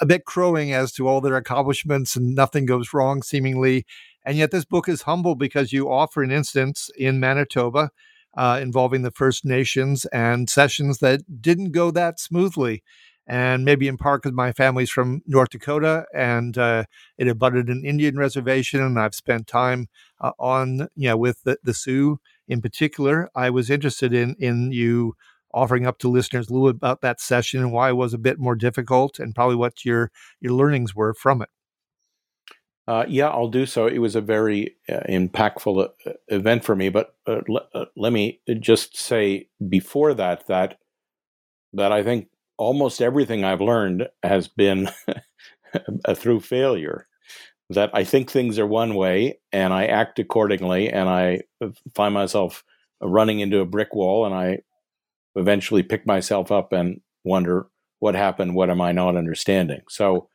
a 0.00 0.06
bit 0.06 0.26
crowing 0.26 0.72
as 0.74 0.92
to 0.92 1.08
all 1.08 1.22
their 1.22 1.36
accomplishments 1.36 2.16
and 2.16 2.34
nothing 2.34 2.66
goes 2.66 2.92
wrong 2.92 3.22
seemingly. 3.22 3.86
And 4.24 4.36
yet, 4.36 4.50
this 4.50 4.64
book 4.64 4.88
is 4.88 5.02
humble 5.02 5.34
because 5.34 5.72
you 5.72 5.90
offer 5.90 6.22
an 6.22 6.30
instance 6.30 6.90
in 6.96 7.20
Manitoba 7.20 7.90
uh, 8.36 8.58
involving 8.62 9.02
the 9.02 9.10
First 9.10 9.44
Nations 9.44 10.04
and 10.06 10.48
sessions 10.48 10.98
that 10.98 11.42
didn't 11.42 11.72
go 11.72 11.90
that 11.90 12.20
smoothly. 12.20 12.82
And 13.26 13.64
maybe 13.64 13.86
in 13.86 13.96
part 13.96 14.22
because 14.22 14.34
my 14.34 14.50
family's 14.52 14.90
from 14.90 15.22
North 15.24 15.50
Dakota 15.50 16.04
and 16.12 16.58
uh, 16.58 16.84
it 17.16 17.28
abutted 17.28 17.68
an 17.68 17.84
Indian 17.84 18.16
reservation, 18.16 18.82
and 18.82 18.98
I've 18.98 19.14
spent 19.14 19.46
time 19.46 19.88
uh, 20.20 20.32
on, 20.38 20.88
you 20.96 21.08
know, 21.08 21.16
with 21.16 21.42
the, 21.44 21.56
the 21.62 21.74
Sioux 21.74 22.18
in 22.48 22.60
particular. 22.60 23.30
I 23.36 23.50
was 23.50 23.70
interested 23.70 24.12
in 24.12 24.34
in 24.40 24.72
you 24.72 25.14
offering 25.54 25.86
up 25.86 25.98
to 25.98 26.08
listeners 26.08 26.50
little 26.50 26.68
about 26.68 27.02
that 27.02 27.20
session 27.20 27.60
and 27.60 27.72
why 27.72 27.90
it 27.90 27.96
was 27.96 28.14
a 28.14 28.18
bit 28.18 28.38
more 28.38 28.56
difficult, 28.56 29.20
and 29.20 29.34
probably 29.34 29.56
what 29.56 29.84
your 29.84 30.10
your 30.40 30.52
learnings 30.52 30.94
were 30.96 31.14
from 31.14 31.40
it. 31.42 31.48
Uh, 32.90 33.04
yeah, 33.08 33.28
I'll 33.28 33.46
do 33.46 33.66
so. 33.66 33.86
It 33.86 33.98
was 33.98 34.16
a 34.16 34.20
very 34.20 34.74
uh, 34.88 34.98
impactful 35.08 35.90
uh, 36.08 36.12
event 36.26 36.64
for 36.64 36.74
me. 36.74 36.88
But 36.88 37.14
uh, 37.24 37.40
l- 37.48 37.68
uh, 37.72 37.84
let 37.96 38.12
me 38.12 38.40
just 38.58 38.96
say 38.96 39.48
before 39.68 40.12
that 40.14 40.48
that 40.48 40.76
that 41.72 41.92
I 41.92 42.02
think 42.02 42.28
almost 42.58 43.00
everything 43.00 43.44
I've 43.44 43.60
learned 43.60 44.08
has 44.24 44.48
been 44.48 44.88
through 46.16 46.40
failure. 46.40 47.06
That 47.70 47.90
I 47.94 48.04
think 48.04 48.30
things 48.30 48.58
are 48.58 48.66
one 48.66 48.96
way, 48.96 49.38
and 49.52 49.72
I 49.72 49.86
act 49.86 50.18
accordingly, 50.18 50.90
and 50.90 51.08
I 51.08 51.42
find 51.94 52.12
myself 52.14 52.64
running 53.00 53.40
into 53.40 53.60
a 53.60 53.66
brick 53.66 53.94
wall, 53.94 54.26
and 54.26 54.34
I 54.34 54.60
eventually 55.36 55.82
pick 55.82 56.06
myself 56.06 56.52
up 56.52 56.72
and 56.72 57.00
wonder 57.24 57.68
what 58.00 58.14
happened. 58.16 58.54
What 58.56 58.70
am 58.70 58.80
I 58.80 58.92
not 58.92 59.16
understanding? 59.16 59.82
So, 59.88 60.28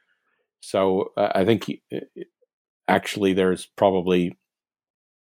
so 0.62 1.12
uh, 1.18 1.32
I 1.36 1.46
think 1.46 1.70
actually 2.88 3.34
there's 3.34 3.66
probably 3.66 4.38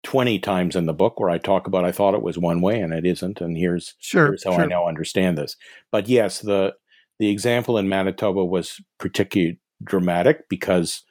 20 0.04 0.38
times 0.38 0.76
in 0.76 0.86
the 0.86 0.94
book 0.94 1.18
where 1.18 1.30
I 1.30 1.38
talk 1.38 1.66
about 1.66 1.84
I 1.84 1.92
thought 1.92 2.14
it 2.14 2.22
was 2.22 2.38
one 2.38 2.60
way 2.60 2.80
and 2.80 2.92
it 2.92 3.04
isn't 3.04 3.40
and 3.40 3.56
here's 3.56 3.94
sure, 3.98 4.28
here's 4.28 4.44
how 4.44 4.52
sure. 4.52 4.62
I 4.62 4.66
now 4.66 4.86
understand 4.86 5.36
this. 5.36 5.56
But 5.90 6.08
yes, 6.08 6.40
the 6.40 6.74
the 7.18 7.30
example 7.30 7.78
in 7.78 7.88
Manitoba 7.88 8.44
was 8.44 8.80
particularly 8.98 9.58
dramatic 9.82 10.48
because 10.48 11.02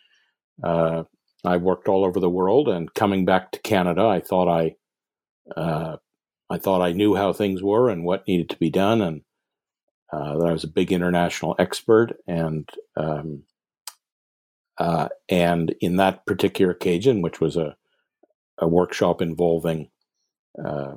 uh, 0.64 1.04
I 1.44 1.58
worked 1.58 1.88
all 1.88 2.06
over 2.06 2.20
the 2.20 2.30
world 2.30 2.70
and 2.70 2.94
coming 2.94 3.26
back 3.26 3.52
to 3.52 3.60
Canada, 3.60 4.06
I 4.06 4.22
thought 4.22 4.48
I 4.48 4.76
uh, 5.56 5.98
I 6.50 6.58
thought 6.58 6.82
I 6.82 6.94
knew 6.94 7.16
how 7.16 7.34
things 7.34 7.62
were 7.62 7.90
and 7.90 8.04
what 8.04 8.28
needed 8.28 8.50
to 8.52 8.58
be 8.58 8.70
done 8.70 9.02
and 9.02 9.22
uh, 10.12 10.38
that 10.38 10.48
I 10.48 10.52
was 10.54 10.64
a 10.64 10.70
big 10.70 10.92
international 10.92 11.56
expert 11.60 12.14
and 12.28 12.70
um, 12.96 13.44
uh, 14.78 15.10
and 15.30 15.76
in 15.82 15.98
that 15.98 16.26
particular 16.26 16.72
occasion, 16.72 17.22
which 17.22 17.42
was 17.42 17.56
a, 17.56 17.76
a 18.58 18.68
workshop 18.68 19.22
involving 19.22 19.90
uh, 20.64 20.96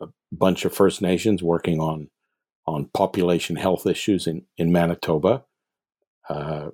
a 0.00 0.06
bunch 0.32 0.64
of 0.64 0.74
First 0.74 1.02
Nations 1.02 1.42
working 1.42 1.80
on 1.80 2.10
on 2.66 2.90
population 2.92 3.56
health 3.56 3.86
issues 3.86 4.26
in, 4.26 4.42
in 4.58 4.70
Manitoba, 4.70 5.42
uh, 6.28 6.68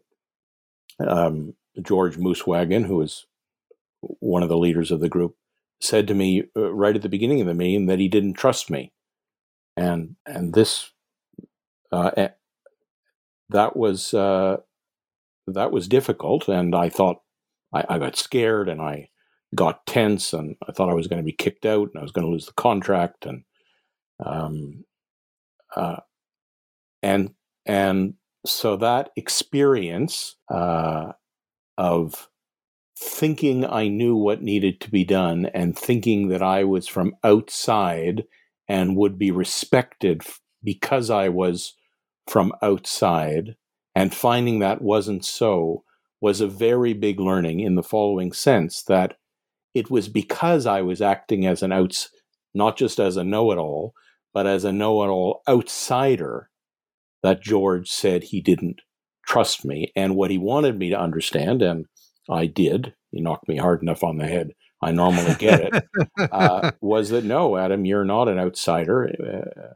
um, 0.99 1.55
George 1.81 2.17
Moosewagon, 2.17 2.87
who 2.87 2.97
was 2.97 3.27
one 4.01 4.43
of 4.43 4.49
the 4.49 4.59
leaders 4.59 4.91
of 4.91 4.99
the 4.99 5.09
group, 5.09 5.37
said 5.81 6.09
to 6.09 6.15
me 6.15 6.43
uh, 6.57 6.73
right 6.73 6.97
at 6.97 7.03
the 7.03 7.09
beginning 7.09 7.41
of 7.41 7.47
the 7.47 7.55
meeting 7.55 7.87
that 7.87 8.01
he 8.01 8.09
didn't 8.09 8.35
trust 8.35 8.71
me, 8.71 8.93
and 9.77 10.17
and 10.27 10.55
this 10.55 10.91
uh, 11.93 12.29
that 13.51 13.77
was 13.77 14.13
uh, 14.15 14.57
that 15.47 15.71
was 15.71 15.89
difficult. 15.89 16.49
And 16.49 16.75
I 16.75 16.89
thought 16.89 17.23
I, 17.73 17.85
I 17.89 17.99
got 17.99 18.17
scared 18.17 18.69
and 18.69 18.81
I 18.81 19.09
got 19.55 19.87
tense 19.87 20.33
and 20.33 20.57
I 20.69 20.73
thought 20.73 20.91
I 20.91 20.95
was 20.95 21.07
going 21.07 21.21
to 21.21 21.25
be 21.25 21.33
kicked 21.33 21.67
out 21.67 21.91
and 21.93 21.99
I 21.99 22.03
was 22.03 22.13
going 22.13 22.27
to 22.27 22.33
lose 22.33 22.47
the 22.47 22.53
contract. 22.53 23.27
And, 23.27 23.45
um, 24.25 24.85
uh, 25.77 26.01
and, 27.03 27.35
and 27.67 28.15
so 28.47 28.77
that 28.77 29.11
experience, 29.17 30.37
uh, 30.53 31.13
of 31.77 32.29
thinking 32.97 33.67
I 33.67 33.89
knew 33.89 34.17
what 34.17 34.43
needed 34.43 34.81
to 34.83 34.91
be 34.91 35.05
done 35.05 35.47
and 35.47 35.77
thinking 35.77 36.29
that 36.29 36.43
I 36.43 36.65
was 36.65 36.87
from 36.87 37.17
outside 37.25 38.25
and 38.69 38.97
would 38.97 39.19
be 39.19 39.31
respected 39.31 40.23
because 40.63 41.11
I 41.11 41.29
was 41.29 41.75
from 42.27 42.53
outside 42.63 43.57
and 43.95 44.15
finding 44.15 44.59
that 44.59 44.83
wasn't 44.83 45.25
so 45.25 45.85
was 46.21 46.41
a 46.41 46.49
very 46.49 46.93
big 46.93 47.21
learning 47.21 47.61
in 47.61 47.75
the 47.75 47.83
following 47.83 48.33
sense 48.33 48.83
that 48.85 49.17
it 49.75 49.91
was 49.91 50.09
because 50.09 50.67
I 50.67 50.81
was 50.83 51.03
acting 51.03 51.47
as 51.47 51.63
an 51.63 51.73
outs, 51.73 52.09
not 52.55 52.77
just 52.77 52.99
as 52.99 53.17
a 53.17 53.25
know 53.25 53.53
it 53.53 53.59
all, 53.59 53.93
but 54.33 54.47
as 54.47 54.65
a 54.65 54.73
know 54.73 55.03
it 55.03 55.09
all 55.09 55.43
outsider 55.49 56.49
that 57.23 57.43
George 57.43 57.91
said 57.91 58.25
he 58.25 58.41
didn't 58.41 58.81
trust 59.27 59.65
me. 59.65 59.93
And 59.97 60.17
what 60.17 60.31
he 60.31 60.39
wanted 60.39 60.79
me 60.79 60.91
to 60.91 61.01
understand, 61.01 61.63
and 61.63 61.87
I 62.31 62.47
did, 62.47 62.95
he 63.11 63.21
knocked 63.21 63.49
me 63.49 63.57
hard 63.57 63.83
enough 63.83 64.05
on 64.05 64.19
the 64.19 64.27
head. 64.27 64.53
I 64.83 64.93
normally 64.93 65.35
get 65.35 65.61
it. 65.61 65.85
uh, 66.31 66.73
was 66.81 67.11
that 67.11 67.25
no, 67.25 67.57
Adam, 67.57 67.85
you're 67.85 68.05
not 68.05 68.29
an 68.29 68.39
outsider. 68.39 69.09
Uh, 69.09 69.75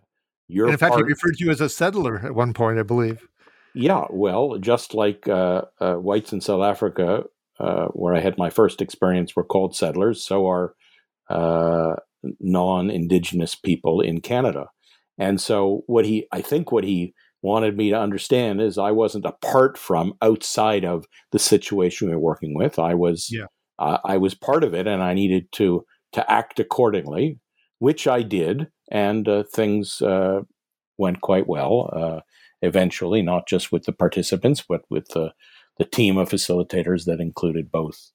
you're 0.48 0.66
and 0.66 0.74
in 0.74 0.78
fact, 0.78 0.92
part- 0.92 1.06
he 1.06 1.12
referred 1.12 1.36
to 1.36 1.44
you 1.44 1.50
as 1.50 1.60
a 1.60 1.68
settler 1.68 2.18
at 2.24 2.34
one 2.34 2.52
point, 2.52 2.78
I 2.78 2.82
believe. 2.82 3.26
Yeah, 3.80 4.06
well, 4.10 4.58
just 4.58 4.92
like 4.92 5.28
uh, 5.28 5.62
uh, 5.80 5.94
whites 5.94 6.32
in 6.32 6.40
South 6.40 6.62
Africa, 6.64 7.22
uh, 7.60 7.86
where 7.92 8.12
I 8.12 8.18
had 8.18 8.36
my 8.36 8.50
first 8.50 8.82
experience, 8.82 9.36
were 9.36 9.44
called 9.44 9.76
settlers, 9.76 10.24
so 10.24 10.48
are 10.48 10.74
uh, 11.30 11.94
non-indigenous 12.40 13.54
people 13.54 14.00
in 14.00 14.20
Canada. 14.20 14.66
And 15.16 15.40
so, 15.40 15.84
what 15.86 16.04
he, 16.06 16.26
I 16.32 16.40
think, 16.40 16.72
what 16.72 16.82
he 16.82 17.14
wanted 17.40 17.76
me 17.76 17.90
to 17.90 18.00
understand 18.00 18.60
is, 18.60 18.78
I 18.78 18.90
wasn't 18.90 19.24
apart 19.24 19.78
from, 19.78 20.14
outside 20.22 20.84
of 20.84 21.04
the 21.30 21.38
situation 21.38 22.08
we 22.08 22.14
were 22.16 22.20
working 22.20 22.56
with. 22.56 22.80
I 22.80 22.94
was, 22.94 23.28
yeah. 23.30 23.46
I 23.78 24.16
was 24.16 24.34
part 24.34 24.64
of 24.64 24.74
it, 24.74 24.88
and 24.88 25.00
I 25.00 25.14
needed 25.14 25.52
to 25.52 25.84
to 26.14 26.28
act 26.28 26.58
accordingly, 26.58 27.38
which 27.78 28.08
I 28.08 28.22
did, 28.22 28.66
and 28.90 29.28
uh, 29.28 29.44
things 29.54 30.02
uh, 30.02 30.40
went 30.96 31.20
quite 31.20 31.46
well 31.46 32.24
eventually, 32.62 33.22
not 33.22 33.46
just 33.46 33.72
with 33.72 33.84
the 33.84 33.92
participants, 33.92 34.64
but 34.68 34.82
with 34.90 35.08
the, 35.08 35.32
the 35.78 35.84
team 35.84 36.16
of 36.16 36.28
facilitators 36.28 37.04
that 37.04 37.20
included 37.20 37.70
both 37.70 38.10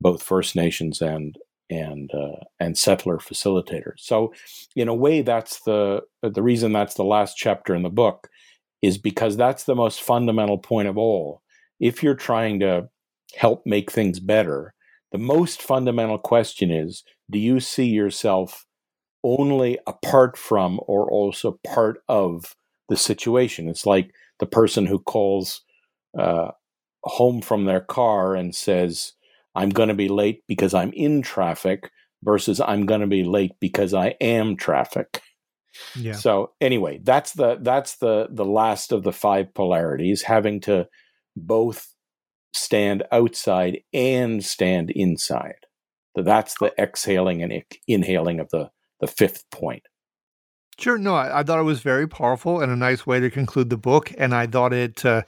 both 0.00 0.22
First 0.22 0.56
Nations 0.56 1.00
and 1.00 1.38
and 1.70 2.10
uh, 2.12 2.44
and 2.60 2.76
settler 2.76 3.18
facilitators. 3.18 3.98
So, 3.98 4.34
in 4.76 4.88
a 4.88 4.94
way, 4.94 5.22
that's 5.22 5.60
the 5.60 6.02
the 6.22 6.42
reason 6.42 6.72
that's 6.72 6.94
the 6.94 7.04
last 7.04 7.36
chapter 7.36 7.74
in 7.74 7.82
the 7.82 7.90
book 7.90 8.28
is 8.82 8.98
because 8.98 9.36
that's 9.36 9.64
the 9.64 9.76
most 9.76 10.02
fundamental 10.02 10.58
point 10.58 10.88
of 10.88 10.98
all. 10.98 11.40
If 11.80 12.02
you're 12.02 12.14
trying 12.14 12.60
to 12.60 12.88
help 13.36 13.62
make 13.64 13.90
things 13.90 14.20
better, 14.20 14.74
the 15.12 15.18
most 15.18 15.62
fundamental 15.62 16.18
question 16.18 16.70
is: 16.70 17.04
Do 17.30 17.38
you 17.38 17.60
see 17.60 17.86
yourself 17.86 18.66
only 19.24 19.78
apart 19.86 20.36
from 20.36 20.80
or 20.86 21.10
also 21.10 21.58
part 21.64 22.02
of 22.08 22.56
the 22.88 22.96
situation. 22.96 23.68
It's 23.68 23.86
like 23.86 24.10
the 24.38 24.46
person 24.46 24.86
who 24.86 24.98
calls 24.98 25.62
uh, 26.18 26.52
home 27.04 27.40
from 27.40 27.64
their 27.64 27.80
car 27.80 28.34
and 28.34 28.54
says, 28.54 29.12
I'm 29.54 29.70
going 29.70 29.88
to 29.88 29.94
be 29.94 30.08
late 30.08 30.42
because 30.48 30.74
I'm 30.74 30.92
in 30.92 31.22
traffic 31.22 31.90
versus 32.22 32.60
I'm 32.60 32.86
going 32.86 33.00
to 33.00 33.06
be 33.06 33.24
late 33.24 33.52
because 33.60 33.94
I 33.94 34.14
am 34.20 34.56
traffic. 34.56 35.20
Yeah. 35.96 36.12
So 36.12 36.52
anyway, 36.60 37.00
that's 37.02 37.32
the 37.32 37.58
that's 37.60 37.96
the 37.96 38.28
the 38.30 38.44
last 38.44 38.92
of 38.92 39.02
the 39.02 39.12
five 39.12 39.54
polarities, 39.54 40.22
having 40.22 40.60
to 40.62 40.86
both 41.34 41.88
stand 42.54 43.04
outside 43.10 43.80
and 43.92 44.44
stand 44.44 44.90
inside. 44.90 45.66
So 46.16 46.22
that's 46.22 46.54
the 46.60 46.72
exhaling 46.78 47.42
and 47.42 47.62
inhaling 47.88 48.40
of 48.40 48.50
the 48.50 48.70
the 49.00 49.06
fifth 49.06 49.44
point. 49.50 49.82
Sure. 50.78 50.98
No, 50.98 51.14
I, 51.14 51.40
I, 51.40 51.42
thought 51.42 51.60
it 51.60 51.64
was 51.64 51.80
very 51.80 52.08
powerful 52.08 52.60
and 52.60 52.72
a 52.72 52.76
nice 52.76 53.06
way 53.06 53.20
to 53.20 53.30
conclude 53.30 53.70
the 53.70 53.76
book. 53.76 54.12
And 54.18 54.34
I 54.34 54.46
thought 54.46 54.72
it 54.72 55.04
uh, 55.04 55.22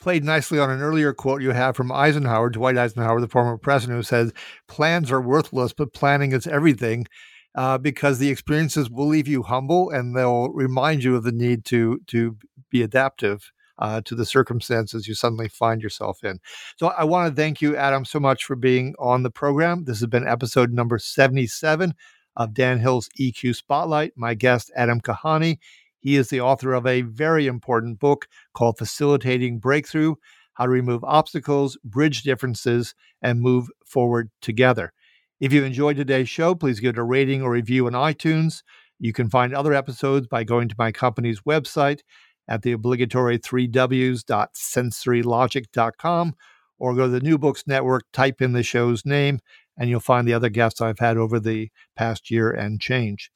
played 0.00 0.24
nicely 0.24 0.58
on 0.58 0.70
an 0.70 0.80
earlier 0.80 1.12
quote 1.12 1.42
you 1.42 1.52
have 1.52 1.76
from 1.76 1.92
Eisenhower, 1.92 2.50
Dwight 2.50 2.76
Eisenhower, 2.76 3.20
the 3.20 3.28
former 3.28 3.56
president, 3.56 3.96
who 3.98 4.02
says, 4.02 4.32
Plans 4.66 5.10
are 5.10 5.20
worthless, 5.20 5.72
but 5.72 5.92
planning 5.92 6.32
is 6.32 6.46
everything. 6.46 7.06
Uh, 7.54 7.78
because 7.78 8.18
the 8.18 8.28
experiences 8.28 8.90
will 8.90 9.08
leave 9.08 9.26
you 9.26 9.42
humble 9.42 9.90
and 9.90 10.14
they'll 10.14 10.50
remind 10.50 11.02
you 11.02 11.16
of 11.16 11.24
the 11.24 11.32
need 11.32 11.64
to 11.64 11.98
to 12.06 12.36
be 12.70 12.82
adaptive 12.82 13.50
uh, 13.78 14.00
to 14.04 14.14
the 14.14 14.26
circumstances 14.26 15.08
you 15.08 15.14
suddenly 15.14 15.48
find 15.48 15.82
yourself 15.82 16.22
in. 16.22 16.38
So 16.76 16.88
I 16.88 17.04
want 17.04 17.28
to 17.28 17.34
thank 17.34 17.60
you, 17.60 17.76
Adam, 17.76 18.04
so 18.04 18.20
much 18.20 18.44
for 18.44 18.56
being 18.56 18.94
on 18.98 19.22
the 19.22 19.30
program. 19.30 19.84
This 19.84 20.00
has 20.00 20.08
been 20.08 20.28
episode 20.28 20.72
number 20.72 20.98
77 20.98 21.94
of 22.38 22.54
Dan 22.54 22.78
Hill's 22.78 23.10
EQ 23.20 23.56
Spotlight. 23.56 24.12
My 24.16 24.32
guest, 24.32 24.70
Adam 24.74 25.02
Kahane. 25.02 25.58
He 25.98 26.16
is 26.16 26.30
the 26.30 26.40
author 26.40 26.72
of 26.72 26.86
a 26.86 27.02
very 27.02 27.46
important 27.46 27.98
book 27.98 28.26
called 28.54 28.78
Facilitating 28.78 29.58
Breakthrough 29.58 30.14
How 30.54 30.64
to 30.64 30.70
Remove 30.70 31.04
Obstacles, 31.04 31.76
Bridge 31.84 32.22
Differences, 32.22 32.94
and 33.20 33.40
Move 33.40 33.68
Forward 33.84 34.30
Together. 34.40 34.92
If 35.40 35.52
you 35.52 35.64
enjoyed 35.64 35.96
today's 35.96 36.28
show, 36.28 36.54
please 36.54 36.80
give 36.80 36.90
it 36.90 36.98
a 36.98 37.02
rating 37.02 37.42
or 37.42 37.50
review 37.50 37.86
on 37.86 37.92
iTunes. 37.92 38.62
You 39.00 39.12
can 39.12 39.28
find 39.28 39.54
other 39.54 39.74
episodes 39.74 40.26
by 40.26 40.44
going 40.44 40.68
to 40.68 40.74
my 40.78 40.92
company's 40.92 41.40
website 41.40 42.00
at 42.48 42.62
the 42.62 42.72
obligatory 42.72 43.38
3Ws.sensorylogic.com 43.38 46.34
or 46.80 46.94
go 46.94 47.06
to 47.06 47.10
the 47.10 47.20
New 47.20 47.38
Books 47.38 47.64
Network, 47.66 48.04
type 48.12 48.40
in 48.40 48.52
the 48.52 48.62
show's 48.62 49.04
name, 49.04 49.40
and 49.78 49.88
you'll 49.88 50.00
find 50.00 50.26
the 50.26 50.34
other 50.34 50.48
guests 50.48 50.80
I've 50.80 50.98
had 50.98 51.16
over 51.16 51.38
the 51.38 51.70
past 51.96 52.30
year 52.30 52.50
and 52.50 52.80
change. 52.80 53.30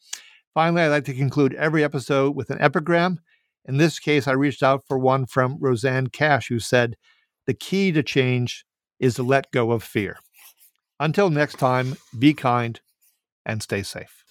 Finally, 0.53 0.83
I'd 0.83 0.89
like 0.89 1.05
to 1.05 1.15
conclude 1.15 1.55
every 1.55 1.83
episode 1.83 2.37
with 2.37 2.51
an 2.51 2.61
epigram. 2.61 3.21
In 3.65 3.79
this 3.79 3.99
case, 3.99 4.27
I 4.27 4.33
reached 4.33 4.63
out 4.63 4.83
for 4.87 4.99
one 4.99 5.25
from 5.27 5.57
Rosanne 5.61 6.09
Cash, 6.09 6.49
who 6.49 6.59
said, 6.59 6.97
The 7.47 7.55
key 7.55 7.93
to 7.93 8.03
change 8.03 8.65
is 8.99 9.15
to 9.15 9.23
let 9.23 9.51
go 9.53 9.71
of 9.71 9.83
fear. 9.83 10.19
Until 11.01 11.31
next 11.31 11.59
time, 11.59 11.97
be 12.19 12.35
kind 12.35 12.81
and 13.47 13.63
stay 13.63 13.83
safe. 13.83 14.25